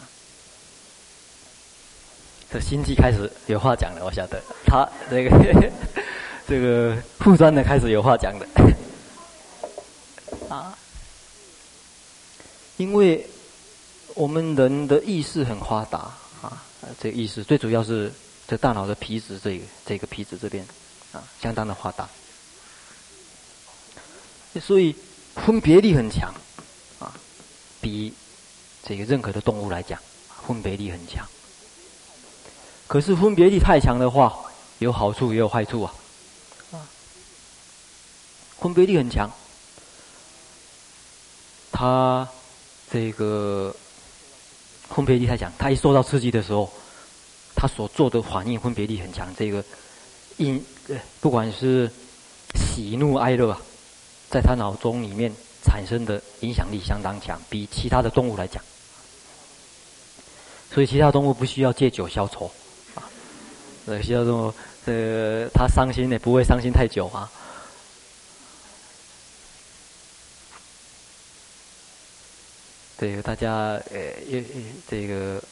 [2.54, 5.70] 这心机开始有话讲了，我晓得他这个
[6.46, 8.46] 这个副专的开始有话讲的
[10.48, 10.78] 啊，
[12.76, 13.26] 因为
[14.14, 15.98] 我们人的意识很发达
[16.42, 16.62] 啊，
[17.00, 18.12] 这个意识最主要是
[18.46, 20.64] 这大脑的皮质这个这个皮质这边
[21.10, 22.08] 啊，相当的发达。
[24.60, 24.94] 所以
[25.34, 26.32] 分别力很强，
[27.00, 27.12] 啊，
[27.80, 28.14] 比
[28.84, 29.98] 这个任何的动物来讲，
[30.46, 31.26] 分别力很强。
[32.86, 34.38] 可是分别力太强的话，
[34.78, 35.94] 有好处也有坏处啊。
[36.72, 36.86] 啊，
[38.60, 39.30] 分别力很强，
[41.72, 42.28] 他
[42.90, 43.74] 这个
[44.88, 46.70] 分别力太强，他一受到刺激的时候，
[47.54, 49.34] 他所做的反应分别力很强。
[49.36, 49.64] 这个
[50.36, 50.64] 因
[51.20, 51.90] 不管是
[52.54, 53.60] 喜怒哀乐啊。
[54.30, 58.60] 在他脑中里面产生的影响力相当强，比其他的动物来讲，
[60.72, 62.52] 所以其他动物不需要借酒消愁啊。
[63.86, 64.54] 呃，需要说，
[64.86, 67.30] 呃，他伤心也不会伤心太久啊。
[72.96, 74.42] 对，大家呃，也，
[74.88, 75.42] 这个，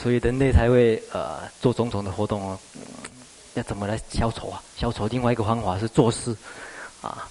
[0.00, 2.58] 所以人类才会呃做种种的活动哦。
[3.54, 4.62] 要怎么来消愁啊？
[4.76, 6.36] 消愁另外一个方法是作诗。
[7.02, 7.26] 啊！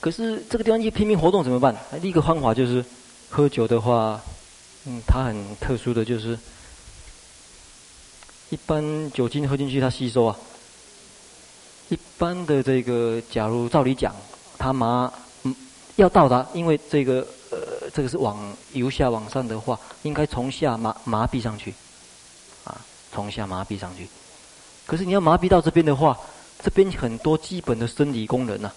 [0.00, 1.76] 可是这个地方一拼命活动怎么办？
[2.00, 2.82] 第一个方法就是
[3.28, 4.18] 喝酒的话，
[4.88, 6.38] 嗯，它很特殊的就是，
[8.48, 10.34] 一般酒精喝进去它吸收啊。
[11.90, 14.16] 一般的这个，假如照理讲，
[14.56, 15.54] 它麻嗯
[15.96, 21.74] 要到达，因为这个呃这个是往由下往上的话，应该从下麻麻痹上去，
[22.64, 22.80] 啊，
[23.12, 24.08] 从下麻痹上去。
[24.86, 26.18] 可是你要麻痹到这边的话。
[26.60, 28.74] 这边很多基本的生理功能呐、啊，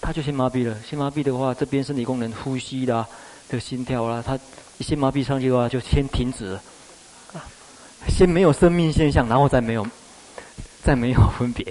[0.00, 0.76] 他就先麻痹了。
[0.82, 3.06] 先麻痹的话，这边生理功能，呼吸啦，
[3.48, 4.36] 这个心跳啦，他
[4.78, 6.62] 一先麻痹上去的话，就先停止了。
[8.08, 9.86] 先没有生命现象，然后再没有，
[10.82, 11.64] 再没有分别，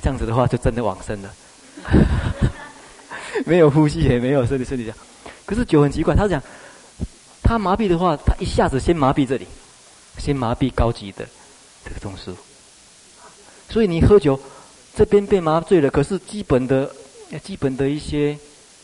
[0.00, 1.34] 这样子的话就真的往生了。
[3.44, 4.96] 没有呼吸，也没有生理生理这样。
[5.44, 6.42] 可是酒很奇怪，他讲，
[7.42, 9.46] 他麻痹的话，他一下子先麻痹这里，
[10.16, 11.26] 先麻痹高级的
[11.84, 12.34] 这个中枢。
[13.68, 14.40] 所以你喝酒，
[14.94, 16.90] 这边被麻醉了，可是基本的、
[17.42, 18.38] 基本的一些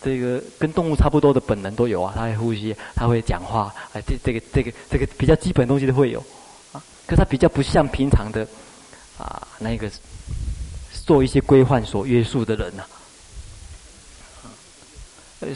[0.04, 6.20] 这个跟动物差不多的本能都有啊，它会呼吸，它会讲话，哎，这这个这个这个比较基本的东西都会有，
[6.72, 8.46] 啊，可是它比较不像平常的
[9.16, 9.90] 啊那个
[11.06, 12.84] 做一些规范所约束的人呐、
[14.42, 14.46] 啊，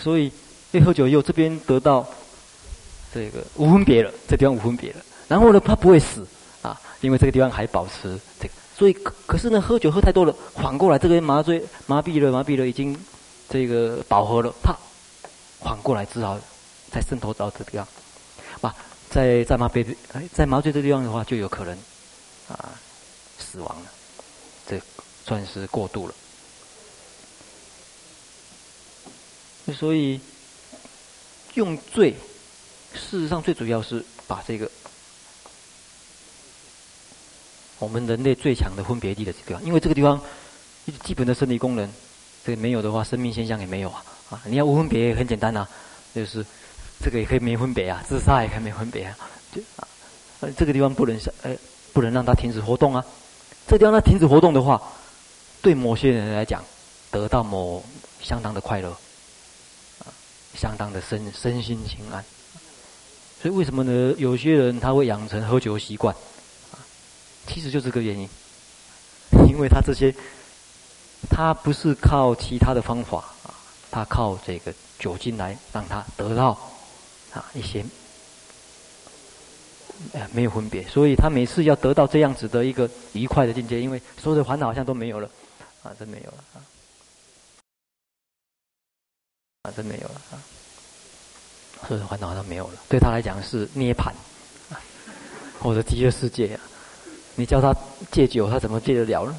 [0.00, 0.32] 所以
[0.72, 2.06] 一喝酒以后，这边得到
[3.12, 6.26] 这个无分别了，这地方无分别了，然后呢，它不会死
[6.62, 8.54] 啊，因为这个地方还保持这个。
[8.76, 12.96] 所以，可可是呢，喝酒喝太多了，反过来这个麻醉麻痹了，麻痹了，已经
[13.48, 14.76] 这个饱和了，啪，
[15.58, 16.38] 缓过来只好
[16.90, 17.88] 再渗透到这个地方，
[18.60, 18.76] 啊，
[19.10, 19.96] 在在麻痹
[20.32, 21.76] 在麻醉这地方的话，就有可能
[22.48, 22.78] 啊
[23.38, 23.90] 死亡了，
[24.66, 24.80] 这
[25.24, 26.14] 算是过度了。
[29.74, 30.20] 所以
[31.54, 32.12] 用醉，
[32.94, 34.70] 事实上最主要是把这个。
[37.80, 40.20] 我们人类最强的分别力的这个，因为这个地方
[41.04, 41.88] 基本的生理功能，
[42.48, 44.02] 这个没有的话，生命现象也没有啊。
[44.30, 45.68] 啊，你要无分别也很简单呐、
[46.14, 46.42] 就是
[47.04, 49.18] 这个也可以没分别啊，自杀也可以没分别啊。
[49.54, 49.86] 就啊，
[50.56, 51.54] 这个地方不能呃，
[51.92, 53.04] 不能让它停止活动啊。
[53.66, 54.80] 这个地方它停止活动的话，
[55.60, 56.64] 对某些人来讲，
[57.10, 57.84] 得到某
[58.22, 58.88] 相当的快乐，
[59.98, 60.08] 啊，
[60.54, 62.24] 相当的身身心情安。
[63.42, 64.14] 所以为什么呢？
[64.16, 66.14] 有些人他会养成喝酒习惯。
[66.72, 66.80] 啊
[67.46, 68.26] 其实就这个原因，
[69.50, 70.14] 因为他这些，
[71.30, 73.54] 他不是靠其他的方法啊，
[73.90, 76.50] 他靠这个酒精来让他得到
[77.32, 77.84] 啊一些
[80.12, 85.28] 呃没有分别，所以他每次要得到这样子的一个愉快的境界，因为所有的烦恼好像都没有了
[85.82, 86.56] 啊，真没有了啊，
[89.62, 90.38] 啊真没有了啊，
[91.86, 94.12] 所有的烦恼好像没有了，对他来讲是涅槃。
[95.60, 96.60] 或者极乐世界啊，
[97.34, 97.74] 你叫他
[98.12, 99.36] 戒酒，他怎么戒得了呢？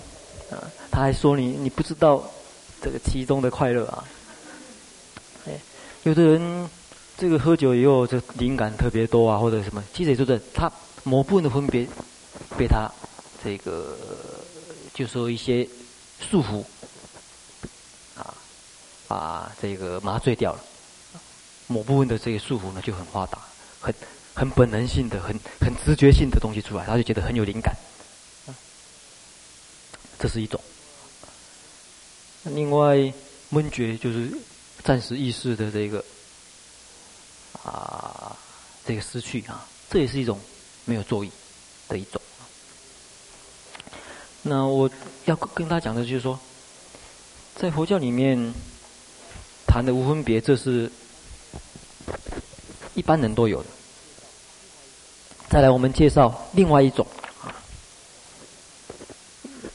[0.51, 2.23] 啊，他还说你你不知道
[2.81, 4.03] 这个其中的快乐啊。
[5.47, 5.59] 哎，
[6.03, 6.69] 有的人
[7.17, 10.71] 这个喝酒以后，这灵感特别多啊，或者什么，其实也就是他
[11.03, 11.87] 某部分的分别
[12.57, 12.89] 被他
[13.43, 13.97] 这个
[14.93, 15.67] 就说一些
[16.19, 16.63] 束缚
[18.17, 18.33] 啊，
[19.07, 20.59] 把这个麻醉掉了。
[21.67, 23.39] 某部分的这个束缚呢，就很发达，
[23.79, 23.93] 很。
[24.35, 27.75] 很本能性的、很很直觉性的东西出来，他就觉得很有灵感。
[30.20, 30.59] 这是一种。
[32.43, 33.11] 另外，
[33.49, 34.32] 闷觉就是
[34.84, 36.03] 暂时意识的这个
[37.63, 38.36] 啊，
[38.86, 40.39] 这个失去啊，这也是一种
[40.86, 41.32] 没有作意
[41.88, 42.22] 的一种。
[44.41, 44.89] 那我
[45.26, 46.39] 要跟大家讲的就是说，
[47.55, 48.53] 在佛教里面
[49.67, 50.89] 谈的无分别，这是
[52.95, 53.70] 一般人都有的。
[55.49, 57.05] 再来，我们介绍另外一种，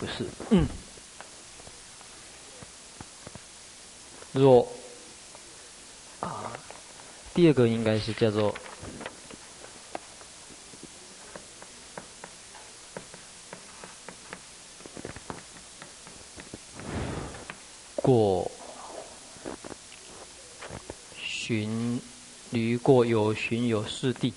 [0.05, 0.69] 不是，嗯，
[4.33, 4.71] 若
[6.21, 6.53] 啊，
[7.33, 8.55] 第二个应该是叫做
[17.97, 18.51] 过
[21.17, 21.99] 寻
[22.51, 24.31] 驴过有寻有四谛。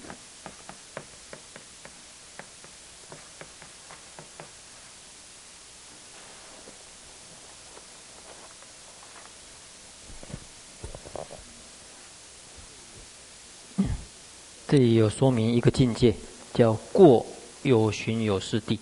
[14.67, 16.13] 这里有说明一个境界，
[16.53, 17.25] 叫过
[17.63, 18.77] 有寻有失地。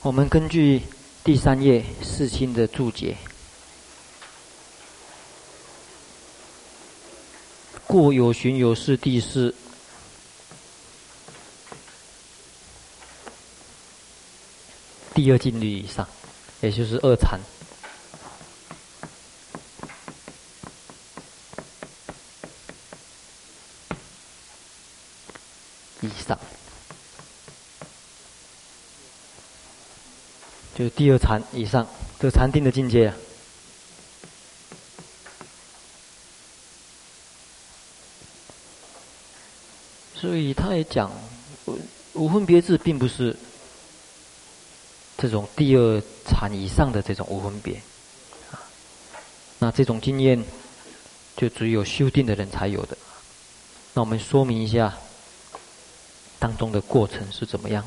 [0.00, 0.80] 我们根据
[1.22, 3.18] 第三页世亲的注解，
[7.86, 9.54] 过有寻有四谛是
[15.12, 16.08] 第二静虑以上，
[16.62, 17.38] 也就是二禅。
[26.00, 26.36] 以上，
[30.82, 31.86] 就第二禅以上，
[32.18, 33.14] 这禅定的境界啊。
[40.16, 41.08] 所以他也讲，
[42.14, 43.36] 无分别智并不是
[45.16, 47.80] 这种第二禅以上的这种无分别，
[49.60, 50.42] 那这种经验
[51.36, 52.98] 就只有修定的人才有的。
[53.94, 54.92] 那我们说明一下。
[56.40, 57.86] 当中的过程是怎么样？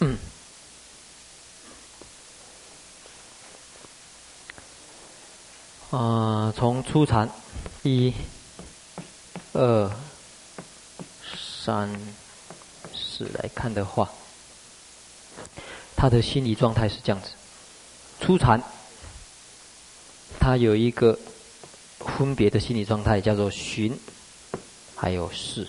[0.00, 0.18] 嗯，
[5.90, 7.30] 啊，从初禅
[7.86, 8.14] 一、
[9.52, 9.90] 二、
[11.62, 11.90] 三、
[12.94, 14.10] 四来看的话。
[15.94, 17.28] 他的心理状态是这样子：
[18.20, 18.62] 初禅，
[20.40, 21.18] 他有一个
[21.98, 23.94] 分别的心理状态，叫做寻，
[24.96, 25.68] 还有视。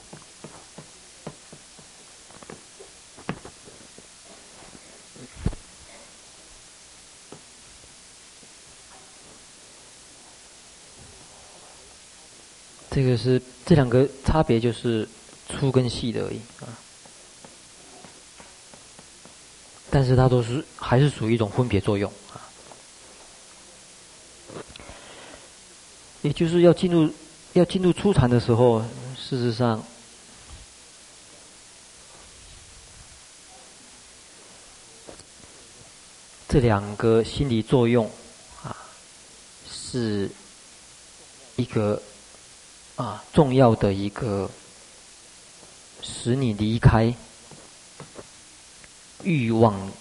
[12.95, 15.05] 这个是这两个差别，就是
[15.49, 16.71] 粗跟细的而已啊。
[19.91, 22.39] 但是它都是还是属于一种分别作用啊，
[26.21, 27.13] 也就是要进入
[27.51, 28.81] 要进入初禅的时候，
[29.19, 29.83] 事实上
[36.47, 38.09] 这两个心理作用
[38.63, 38.73] 啊，
[39.69, 40.29] 是
[41.57, 42.01] 一个
[42.95, 44.49] 啊重要的一个
[46.01, 47.13] 使你离开。
[49.23, 49.91] 欲望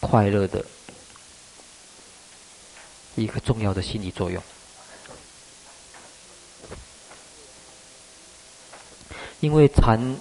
[0.00, 0.64] 快乐的
[3.14, 4.42] 一个重要的心理作用，
[9.38, 10.16] 因为禅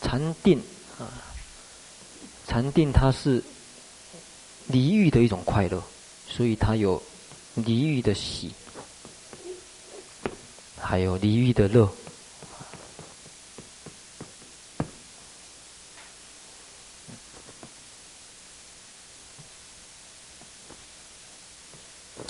[0.00, 0.62] 禅定
[1.00, 1.10] 啊，
[2.46, 3.42] 禅定它是
[4.68, 5.82] 离欲的一种快乐，
[6.28, 7.02] 所以它有
[7.64, 8.52] 离欲的喜，
[10.80, 11.92] 还有离欲的乐。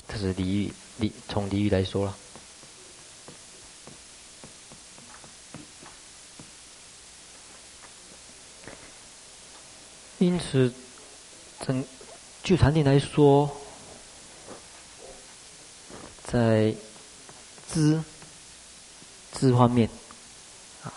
[0.07, 2.17] 这是离欲，离从离欲来说了。
[10.17, 10.73] 因此，
[11.65, 11.85] 整
[12.43, 13.49] 就禅定来说，
[16.31, 16.75] 在
[17.73, 18.03] 知
[19.33, 19.89] 知方面，
[20.83, 20.93] 啊，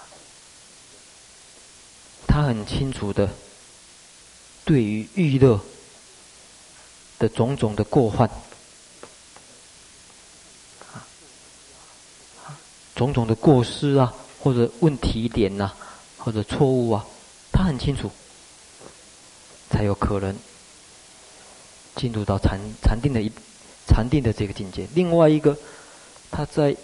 [2.26, 3.30] 他很清楚的
[4.64, 5.58] 对于欲乐
[7.18, 8.28] 的种种的过患，
[10.92, 11.08] 啊，
[12.94, 15.76] 种种的过失啊，或者问题点呐、啊，
[16.18, 17.06] 或者错误啊，
[17.50, 18.10] 他很清楚。
[19.70, 20.36] 才有可能
[21.96, 23.32] 进入到禅禅定的一
[23.92, 24.88] 禅定的这个境界。
[24.94, 25.54] 另外一个，
[26.30, 26.74] 他在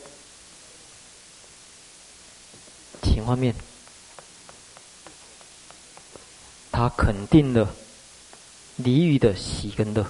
[3.03, 3.55] 情方面，
[6.71, 7.75] 他肯定了
[8.77, 10.07] 离欲的喜跟乐，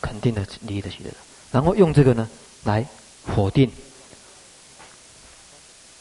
[0.00, 1.10] 肯定的离欲的喜乐，
[1.50, 2.30] 然后用这个呢
[2.62, 2.86] 来
[3.34, 3.68] 否定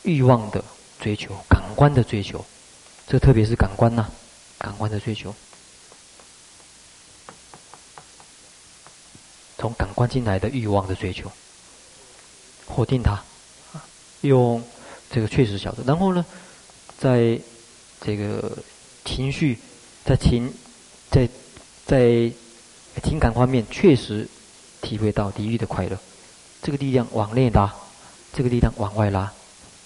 [0.04, 0.64] 欲望的。
[0.98, 2.44] 追求感官的追求，
[3.06, 4.10] 这特别是感官呐、
[4.66, 5.32] 感官的追求，
[9.60, 11.32] 从感官进来的欲望的追求，
[12.66, 13.24] 否定它，
[14.22, 14.64] 用
[15.12, 15.84] 这个确实晓得。
[15.84, 16.26] 然后呢，
[16.98, 17.40] 在
[18.02, 18.58] 这个
[19.06, 19.60] 情绪，
[20.04, 20.52] 在情，
[21.12, 21.30] 在
[21.86, 22.32] 在
[23.04, 24.28] 情感方面，确实
[24.82, 25.96] 体会到地狱的快乐。
[26.64, 27.72] 这个力量往内拉，
[28.34, 29.32] 这个力量往外拉，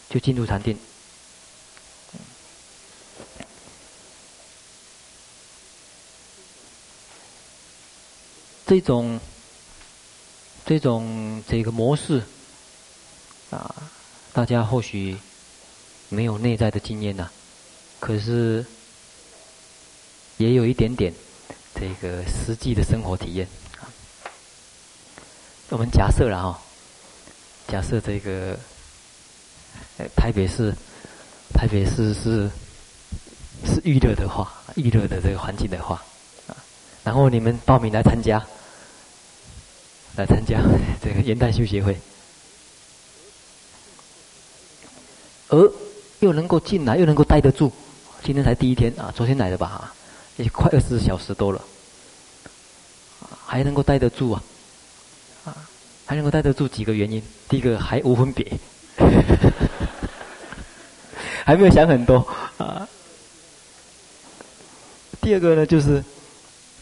[0.09, 0.77] 就进入禅定。
[8.69, 9.19] 这种
[10.63, 12.21] 这种这个模式
[13.49, 13.73] 啊，
[14.31, 15.17] 大家或许
[16.09, 17.27] 没有内在的经验呐、
[17.99, 18.63] 可是
[20.37, 21.11] 也有一点点
[21.73, 23.47] 这个实际的生活体验。
[25.69, 26.61] 我们假设了哈，
[27.67, 28.55] 假设这个
[30.15, 30.71] 台北市
[31.55, 32.47] 台北市是
[33.65, 35.95] 是娱乐的话，娱乐的这个环境的话
[36.45, 36.53] 啊，
[37.03, 38.39] 然后你们报名来参加。
[40.15, 40.61] 来参加
[41.01, 41.97] 这个元旦修学会，
[45.49, 45.71] 而
[46.19, 47.71] 又能够进来，又能够待得住。
[48.23, 49.93] 今天才第一天啊，昨天来的吧？
[50.35, 51.61] 也快二十小时多了，
[53.45, 54.43] 还能够待得住啊？
[55.45, 55.55] 啊，
[56.05, 57.21] 还能够待得住几个原因？
[57.47, 58.45] 第一个还无分别，
[61.45, 62.17] 还没有想很多
[62.57, 62.87] 啊。
[65.21, 66.03] 第二个呢，就是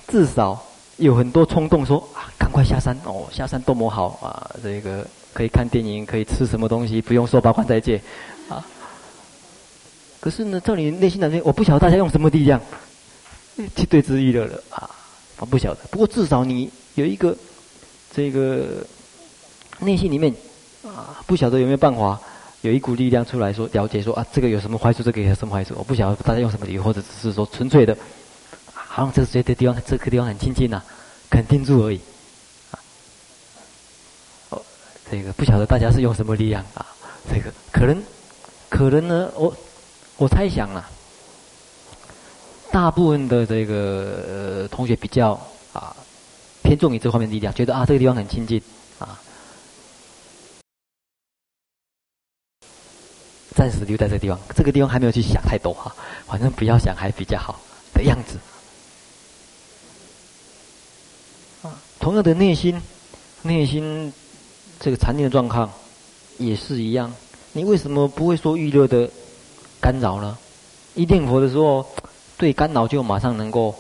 [0.07, 0.66] 至少
[0.98, 2.28] 有很多冲动说啊。
[2.39, 3.28] 赶快下山哦！
[3.30, 4.56] 下山多么好啊！
[4.64, 8.02] 这个可以看电影，可以吃什么东西，不用说八关斋戒
[8.48, 8.66] 啊。
[10.22, 12.60] 可是呢，照你内心感觉，我不晓得大家用什么力量
[13.76, 14.89] 去对治欲乐了啊！
[15.39, 15.82] 我不晓得。
[15.91, 17.36] 不过至少你有一个
[18.14, 18.78] 这个
[19.80, 20.34] 内心里面
[20.86, 22.18] 啊，不晓得有没有办法
[22.62, 25.74] 有一股力量出来说了解说啊，这个有什么坏处，这个有什么坏处？
[25.78, 27.95] 我不晓得大家用什么理由，或者只是说纯粹的，
[28.98, 30.82] 好像这这个地方这个地方很亲近呐，
[31.30, 32.02] 肯定住而已。
[35.12, 36.84] 这个不晓得大家是用什么力量啊？
[37.32, 38.04] 这个可能，
[38.70, 39.56] 可能呢，我
[40.18, 40.89] 我猜想啊，
[42.72, 45.39] 大部分的这个呃同学比较
[45.74, 45.95] 啊
[46.64, 48.60] 偏重于这方面的力量，觉得啊这个地方很亲近
[48.98, 49.22] 啊，
[53.56, 55.95] 暂时留在这个地方，这个地方还没有去想太多哈，
[56.26, 57.60] 反正不要想还比较好
[57.93, 58.39] 的样子。
[62.08, 62.82] 同样的内心，
[63.41, 64.14] 内心。
[64.80, 65.70] 这个禅定的状况
[66.38, 67.14] 也是一样，
[67.51, 69.10] 你为什么不会说预热的
[69.82, 70.38] 干扰呢？
[70.95, 71.86] 一念佛的时候，
[72.38, 73.76] 对干扰就马上能够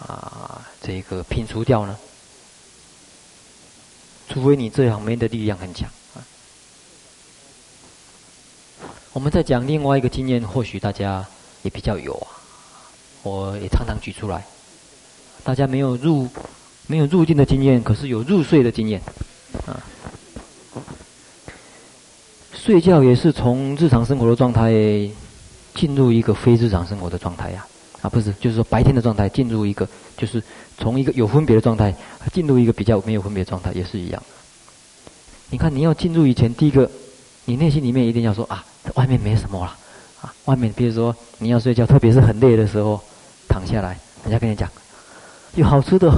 [0.00, 1.96] 啊这个摒除掉呢？
[4.28, 5.88] 除非你这方面的力量很强。
[9.12, 11.24] 我们再讲另外一个经验，或许大家
[11.62, 12.26] 也比较有啊，
[13.22, 14.44] 我也常常举出来。
[15.44, 16.28] 大家没有入
[16.86, 19.00] 没有入定的经验，可是有入睡的经验
[19.66, 19.80] 啊。
[22.52, 24.72] 睡觉也是从日常生活的状态
[25.74, 27.66] 进入一个非日常生活的状态呀，
[28.00, 30.42] 啊，不是，就是说白天的状态进入一个，就是
[30.78, 31.94] 从一个有分别的状态
[32.32, 34.22] 进入一个比较没有分别的状态，也是一样。
[35.50, 36.90] 你看，你要进入以前，第一个
[37.44, 38.64] 你内心里面一定要说啊，
[38.94, 39.76] 外面没什么了，
[40.22, 42.98] 啊，外面比如说你要睡觉，特别是很累的时候，
[43.46, 44.66] 躺下来，人家跟你讲
[45.54, 46.10] 有好吃的，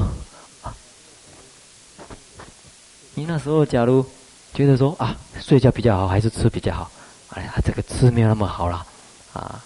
[3.18, 4.04] 你那时候假如
[4.52, 6.90] 觉得说啊，睡觉比较好还是吃比较好？
[7.30, 8.84] 哎呀，这个吃没有那么好了，
[9.32, 9.58] 啊，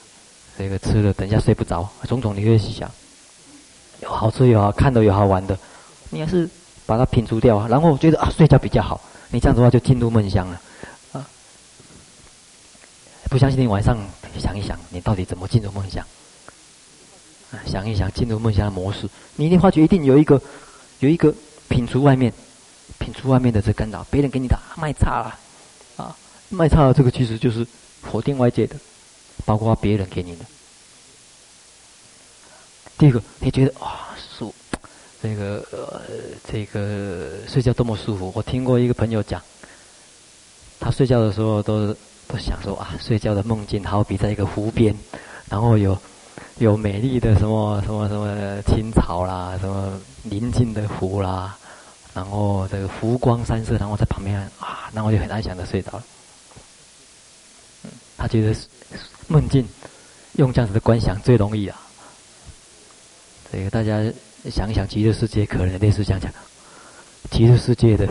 [0.56, 2.88] 这个吃了等一下睡不着，种种你会去想，
[4.02, 5.58] 有好吃有好看的有好玩的，
[6.10, 6.48] 你还是
[6.86, 10.60] 把它摒除掉啊，然后觉得啊睡觉比较好，你这样子的话就进入梦乡了，
[11.12, 11.26] 啊，
[13.28, 13.98] 不相信你晚上
[14.38, 16.06] 想一想，你到底怎么进入梦乡？
[17.50, 20.40] 啊，想一想进入梦乡的模式，你一定发觉一定有一个
[21.00, 21.34] 有一个
[21.68, 22.32] 品除外面，
[23.00, 25.36] 品出外面的这干扰，别人给你的卖差了，
[25.96, 26.16] 啊。
[26.50, 27.66] 卖差了这个其实就是
[28.02, 28.76] 否定外界的，
[29.44, 30.44] 包括别人给你的。
[32.98, 34.52] 第一个，你觉得啊，舒，
[35.22, 36.02] 这个呃，
[36.44, 38.32] 这个睡觉多么舒服。
[38.34, 39.40] 我听过一个朋友讲，
[40.78, 41.94] 他睡觉的时候都
[42.26, 44.94] 都想说啊，睡觉的梦境好比在一个湖边，
[45.48, 45.96] 然后有
[46.58, 51.56] 有美丽的什么什么什么青草啦，什么宁静的湖啦，
[52.14, 56.04] 然后这个湖光山色，然后在旁边啊，然后就很安详的睡着了。
[58.16, 58.54] 他觉得
[59.28, 59.66] 梦境
[60.32, 61.80] 用这样子的观想最容易啊。
[63.52, 64.00] 这个大家
[64.50, 66.30] 想一想，极乐世界可能类似这样讲，
[67.30, 68.06] 极乐世界的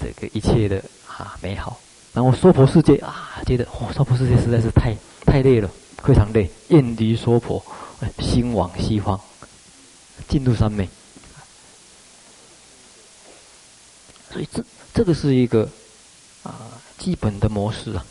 [0.00, 1.78] 这个一切的啊美好，
[2.12, 4.96] 然后娑婆世界啊，觉得哦，娑婆世界实在是太
[5.26, 7.62] 太累了，非常累，厌离娑婆，
[8.18, 9.20] 心往西方，
[10.28, 10.88] 进入三昧。
[14.32, 14.64] 所以这
[14.94, 15.68] 这个是一个
[16.42, 18.04] 啊基本的模式啊。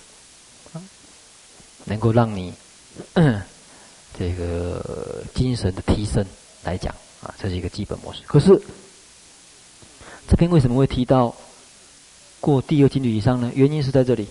[1.85, 2.53] 能够让你
[4.17, 6.23] 这个精神的提升
[6.63, 6.93] 来讲
[7.23, 8.19] 啊，这是一个基本模式。
[8.27, 8.61] 可是
[10.29, 11.35] 这边为什么会提到
[12.39, 13.51] 过第二静虑以上呢？
[13.55, 14.27] 原因是在这里。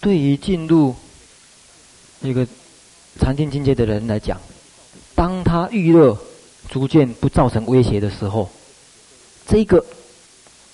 [0.00, 0.94] 对于进入
[2.20, 2.46] 那个
[3.18, 4.40] 禅定境界的人来讲，
[5.16, 6.16] 当他遇热
[6.68, 8.48] 逐渐不造成威胁的时候，
[9.46, 9.84] 这个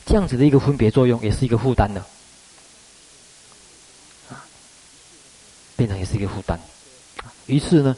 [0.07, 2.01] 这样子的一个分别作用，也是一个负担的。
[4.31, 4.45] 啊
[5.77, 6.59] 变成也是一个负担，
[7.47, 7.97] 于是呢，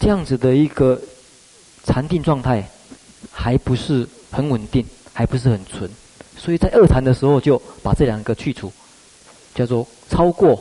[0.00, 1.00] 这样子的一个
[1.84, 2.68] 禅定状态
[3.30, 5.88] 还不是很稳定，还不是很纯，
[6.36, 8.72] 所以在二禅的时候就把这两个去除，
[9.54, 10.60] 叫做超过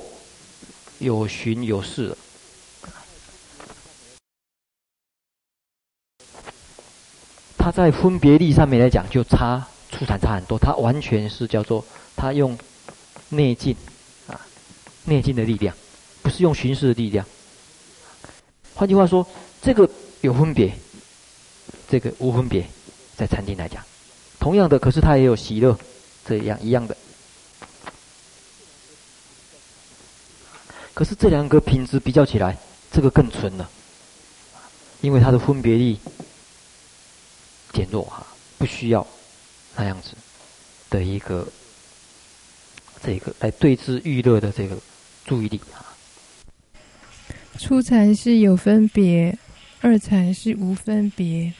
[0.99, 2.17] 有寻有识了。
[7.63, 11.81] 它在分别力上面来讲，就差出产差很多，它完全是叫做
[12.13, 12.57] 它用
[13.29, 13.73] 内劲
[14.27, 14.37] 啊，
[15.05, 15.73] 内劲的力量。
[16.21, 17.25] 不是用巡视的力量。
[18.75, 19.25] 换句话说，
[19.61, 19.89] 这个
[20.19, 20.73] 有分别，
[21.87, 22.67] 这个无分别，
[23.15, 23.81] 在禅定来讲，
[24.41, 25.77] 同样的，可是它也有喜乐，
[26.25, 26.97] 这样一样的。
[30.93, 32.57] 可是这两个品质比较起来，
[32.91, 33.69] 这个更纯了，
[34.99, 35.97] 因为它的分别力
[37.73, 38.25] 减弱哈，
[38.57, 39.05] 不需要
[39.75, 40.11] 那样子
[40.89, 41.47] 的一个
[43.01, 44.77] 这个来对治欲乐的这个
[45.25, 45.83] 注意力啊。
[47.59, 49.37] 初禅是有分别，
[49.81, 51.51] 二禅是无分别。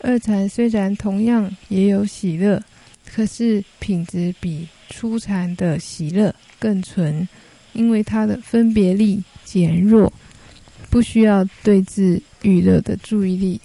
[0.00, 2.62] 二禅虽然同样也有喜乐，
[3.04, 7.28] 可是品质比初禅的喜乐更纯，
[7.72, 10.12] 因为它的分别力减弱，
[10.90, 13.60] 不需要对治欲乐的注意力。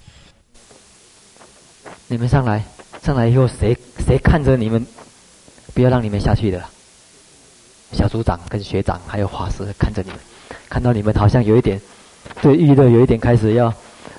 [2.12, 2.62] 你们上来，
[3.02, 3.74] 上来以后谁
[4.06, 4.86] 谁看着你们，
[5.72, 6.62] 不要让你们下去的。
[7.92, 10.18] 小组长跟学长还有法师看着你们。
[10.68, 11.80] 看到你们好像有一点
[12.42, 13.72] 对预热有一点开始要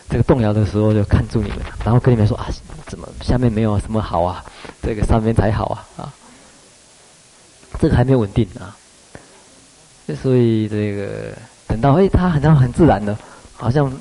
[0.09, 2.47] 这个动摇的时候，就看住你们，然后跟你们说啊，
[2.87, 4.43] 怎么下面没有什么好啊？
[4.81, 6.13] 这个上面才好啊啊！
[7.79, 8.75] 这个还没有稳定啊，
[10.19, 11.31] 所以这个
[11.67, 13.15] 等到哎，他好像很自然的，
[13.55, 13.91] 好像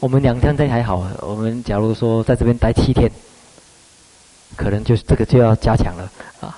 [0.00, 3.10] 我们两天在还好，我们假如说在这边待七天，
[4.56, 6.56] 可能就是这个就要加强了啊。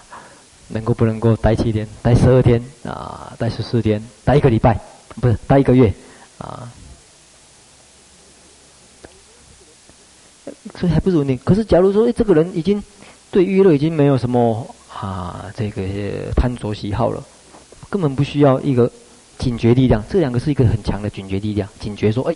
[0.69, 4.81] 能够不能够待七天，待十二天啊，待十四天，待一个礼拜，
[5.21, 5.93] 不是待一个月
[6.39, 6.71] 啊，
[10.77, 11.37] 所以还不如你。
[11.37, 12.83] 可是假如说，哎，这个人已经
[13.31, 15.83] 对娱乐已经没有什么啊，这个
[16.35, 17.23] 贪着喜好了，
[17.91, 18.91] 根本不需要一个
[19.37, 20.03] 警觉力量。
[20.09, 22.35] 这两个是一个很强的警觉力量，警觉说，哎，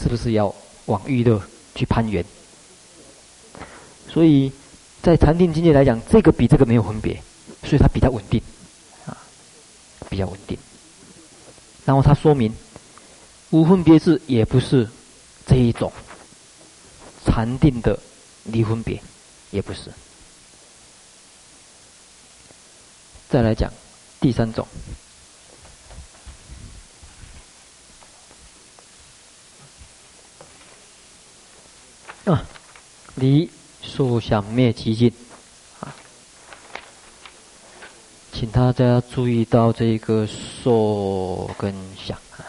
[0.00, 0.54] 是不是要
[0.86, 1.42] 往欲乐
[1.74, 2.24] 去攀缘？
[4.08, 4.52] 所以。
[5.00, 7.22] 在禅定境界来讲，这个比这个没有分别，
[7.62, 8.42] 所以它比较稳定，
[9.06, 9.16] 啊，
[10.10, 10.58] 比较稳定。
[11.86, 12.52] 然后他说明，
[13.50, 14.86] 无分别智也不是
[15.46, 15.90] 这一种
[17.24, 17.98] 禅定的
[18.42, 19.00] 离分别，
[19.52, 19.82] 也不是。
[23.30, 23.72] 再来讲
[24.20, 24.66] 第三种。
[32.28, 32.44] 啊，
[33.14, 33.48] 离
[33.82, 35.10] 受想灭寂尽，
[35.80, 35.94] 啊，
[38.32, 42.44] 请大家注意到这个受跟想啊。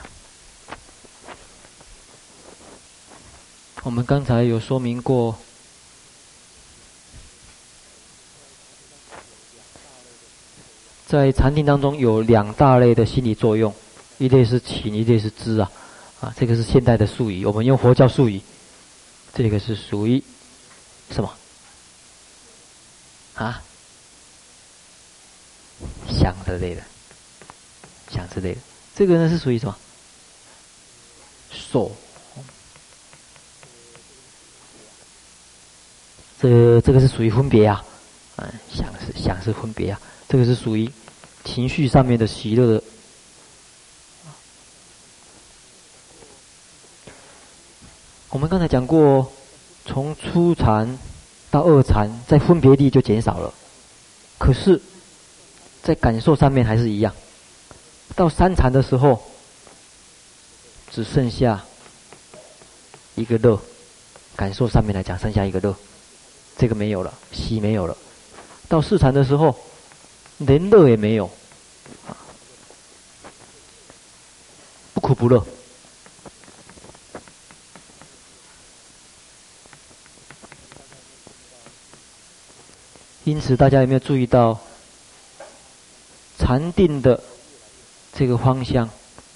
[3.83, 5.37] 我们刚才有说明过，
[11.07, 13.73] 在禅定当中有两大类的心理作用，
[14.17, 15.71] 一类是情，一类是知啊，
[16.19, 18.41] 啊，这个是现代的术语，我们用佛教术语。
[19.33, 20.21] 这个是属于
[21.11, 21.33] 什么？
[23.35, 23.61] 啊？
[26.09, 26.81] 想之类的，
[28.11, 28.61] 想之类的。
[28.95, 29.77] 这个呢是属于什么？
[31.51, 31.95] 受。
[36.41, 37.85] 这这个是属于分别啊，
[38.37, 40.01] 嗯，想是想是分别啊。
[40.27, 40.89] 这个是属于
[41.45, 42.83] 情绪上面的喜乐的。
[48.31, 49.31] 我们刚才讲过，
[49.85, 50.99] 从初禅
[51.49, 53.51] 到二禅，在分别力就减少了，
[54.37, 54.79] 可是，
[55.81, 57.11] 在感受上面还是一样。
[58.15, 59.19] 到三禅的时候，
[60.91, 61.65] 只剩下
[63.15, 63.59] 一个乐，
[64.35, 65.75] 感受上面来讲，剩下一个乐，
[66.55, 67.97] 这个没有了，喜没有了。
[68.67, 69.55] 到四禅的时候，
[70.37, 71.27] 连乐也没有，
[74.93, 75.43] 不苦不乐。
[83.29, 84.59] 因此，大家有没有注意到，
[86.39, 87.21] 禅定的
[88.11, 88.89] 这个方向，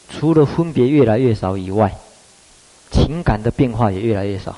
[0.09, 1.95] 除了分别越来越少以外，
[2.91, 4.57] 情感的变化也越来越少，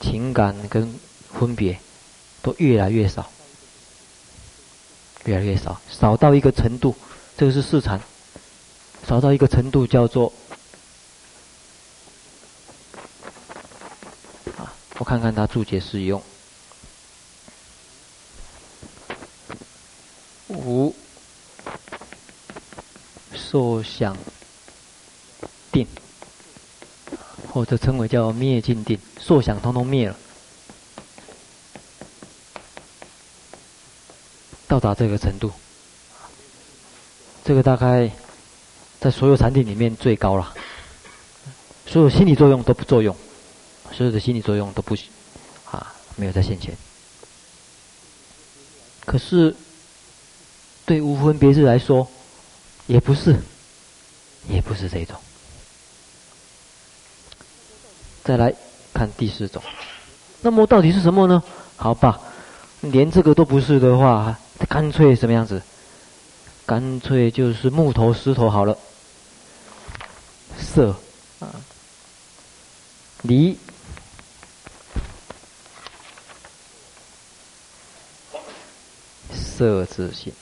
[0.00, 0.98] 情感跟
[1.38, 1.78] 分别
[2.40, 3.28] 都越来越少，
[5.26, 6.96] 越来越少，少到一个程度，
[7.36, 8.00] 这个是四禅，
[9.06, 10.32] 少到一个程度叫做
[14.56, 16.22] 啊，我看看他注解适用。
[20.48, 20.94] 无
[23.34, 24.16] 受想
[25.70, 25.86] 定，
[27.52, 30.16] 或者称为叫灭尽定，受想通通灭了，
[34.66, 35.52] 到达这个程度，
[37.44, 38.10] 这个大概
[39.00, 40.54] 在所有禅定里面最高了，
[41.86, 43.14] 所有心理作用都不作用，
[43.92, 44.96] 所有的心理作用都不
[45.70, 46.74] 啊没有在现前，
[49.04, 49.54] 可是。
[50.88, 52.08] 对无分别智来说，
[52.86, 53.38] 也不是，
[54.48, 55.14] 也不是这种。
[58.24, 58.54] 再来
[58.94, 59.62] 看第四种，
[60.40, 61.42] 那么到底是什么呢？
[61.76, 62.18] 好吧，
[62.80, 65.62] 连这个都不是的话，干脆什么样子？
[66.64, 68.74] 干脆就是木头、石头好了。
[70.58, 70.96] 色
[71.40, 71.52] 啊，
[73.22, 73.58] 离
[79.34, 80.32] 色自性。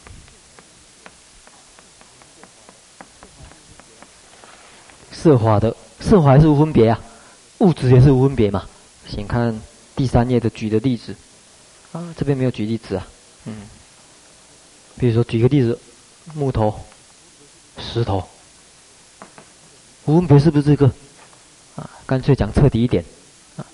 [5.27, 7.01] 色法的色法还是无分别啊，
[7.59, 8.63] 物质也是无分别嘛。
[9.11, 9.61] 请看
[9.97, 11.17] 第三页的举的例子，
[11.91, 13.05] 啊，这边没有举例子啊，
[13.47, 13.63] 嗯，
[14.97, 15.77] 比如说举个例子，
[16.33, 16.73] 木头、
[17.77, 18.23] 石头，
[20.05, 20.87] 无分别是不是这个？
[21.75, 23.05] 啊，干脆讲彻底一点，
[23.57, 23.67] 啊，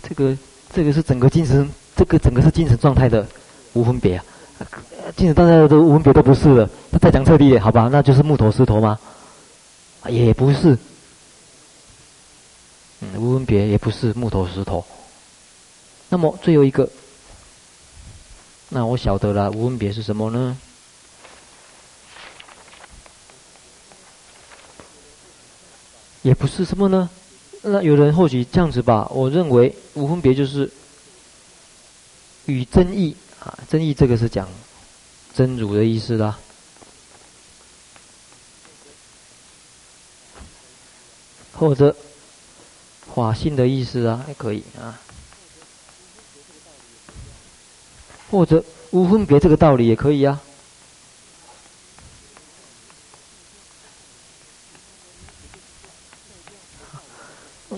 [0.00, 0.38] 这个
[0.72, 3.26] 这个是整个精神，这个整个是精神状态的
[3.72, 4.22] 无分别啊，
[5.16, 8.96] 精神状态的无分别都不是了，那再讲彻底一点，好吧，那就是木头、石头吗？
[10.06, 10.78] 也不是，
[13.00, 14.84] 嗯，无分别也不是木头石头。
[16.08, 16.88] 那么最后一个，
[18.68, 20.56] 那我晓得了，无分别是什么呢？
[26.22, 27.08] 也不是什么呢？
[27.62, 30.70] 那有人或许这样子吧，我认为无分别就是
[32.46, 34.48] 与真意啊，真意这个是讲
[35.34, 36.38] 真如的意思啦。
[41.58, 41.94] 或者
[43.14, 44.98] 法性的意思啊，还可以啊。
[48.30, 50.40] 或者无分别这个道理也可以啊。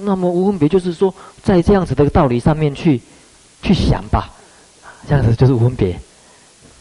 [0.02, 3.00] 那么无分别就是说，在这样子的道理上面去
[3.62, 4.30] 去想吧，
[5.08, 5.98] 这样子就是无分别。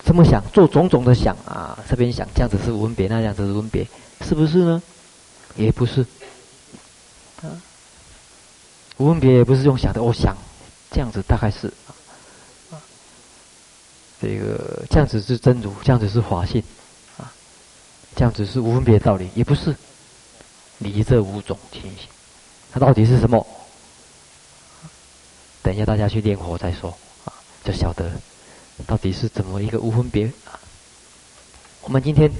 [0.03, 3.87] 这么想，做种种的想啊，这边想这样子是无分别，那样子是分别，
[4.21, 4.81] 是不是呢？
[5.55, 6.05] 也不是。
[7.41, 7.61] 啊，
[8.97, 10.35] 无分别也不是用想的，我想
[10.91, 11.67] 这样子大概是，
[12.71, 12.75] 啊，
[14.21, 16.61] 这个这样子是真如，这样子是法性，
[17.17, 17.31] 啊，
[18.15, 19.75] 这样子是无分别的道理，也不是
[20.79, 22.07] 离这五种情形，
[22.71, 23.45] 它到底是什么？
[25.61, 26.89] 等一下大家去练佛再说，
[27.25, 27.33] 啊，
[27.63, 28.11] 就晓得
[28.87, 30.25] 到底是怎么一个无分别。
[30.45, 30.59] 啊，
[31.81, 32.31] 我们今天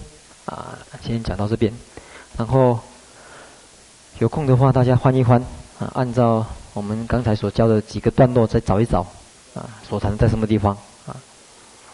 [0.45, 1.71] 啊，先讲到这边，
[2.37, 2.79] 然后
[4.19, 5.41] 有空的话大家翻一翻，
[5.79, 8.99] 啊，按照我们刚才所教的几个段落再找一找，
[9.53, 10.75] 啊，所谈在什么地方。
[11.05, 11.15] 啊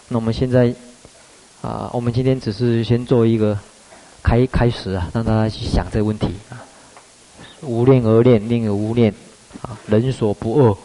[0.08, 0.74] 那我们现在
[1.62, 3.58] 啊，我们今天只是先做一个
[4.24, 6.62] 开开始啊，让大家去想这个问题啊。
[7.62, 9.14] 无念而念，念而无念
[9.62, 10.78] 啊，人所不恶，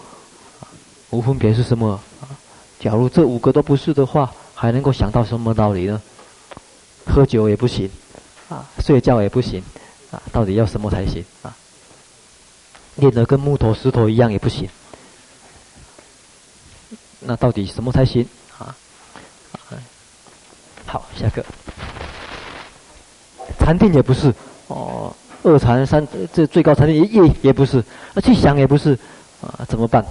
[1.09, 2.29] 无分别是什么啊？
[2.79, 6.01] 假如这五个都不是的话，还能够想到什么道理呢？
[7.07, 7.91] 喝酒也不行
[8.51, 9.63] 啊，睡觉也不行
[10.11, 11.55] 啊，到底要什么才行啊？
[12.97, 14.69] 练得跟木头石头一样也不行，
[17.21, 18.27] 那到底什么才行
[18.59, 18.75] 啊？
[20.87, 21.45] 好，下课
[23.59, 24.35] 禅定也不是
[24.67, 27.79] 哦，二禅三这最高禅定也也也不是，
[28.15, 28.99] 啊去想也不是
[29.41, 30.05] 啊，怎么办？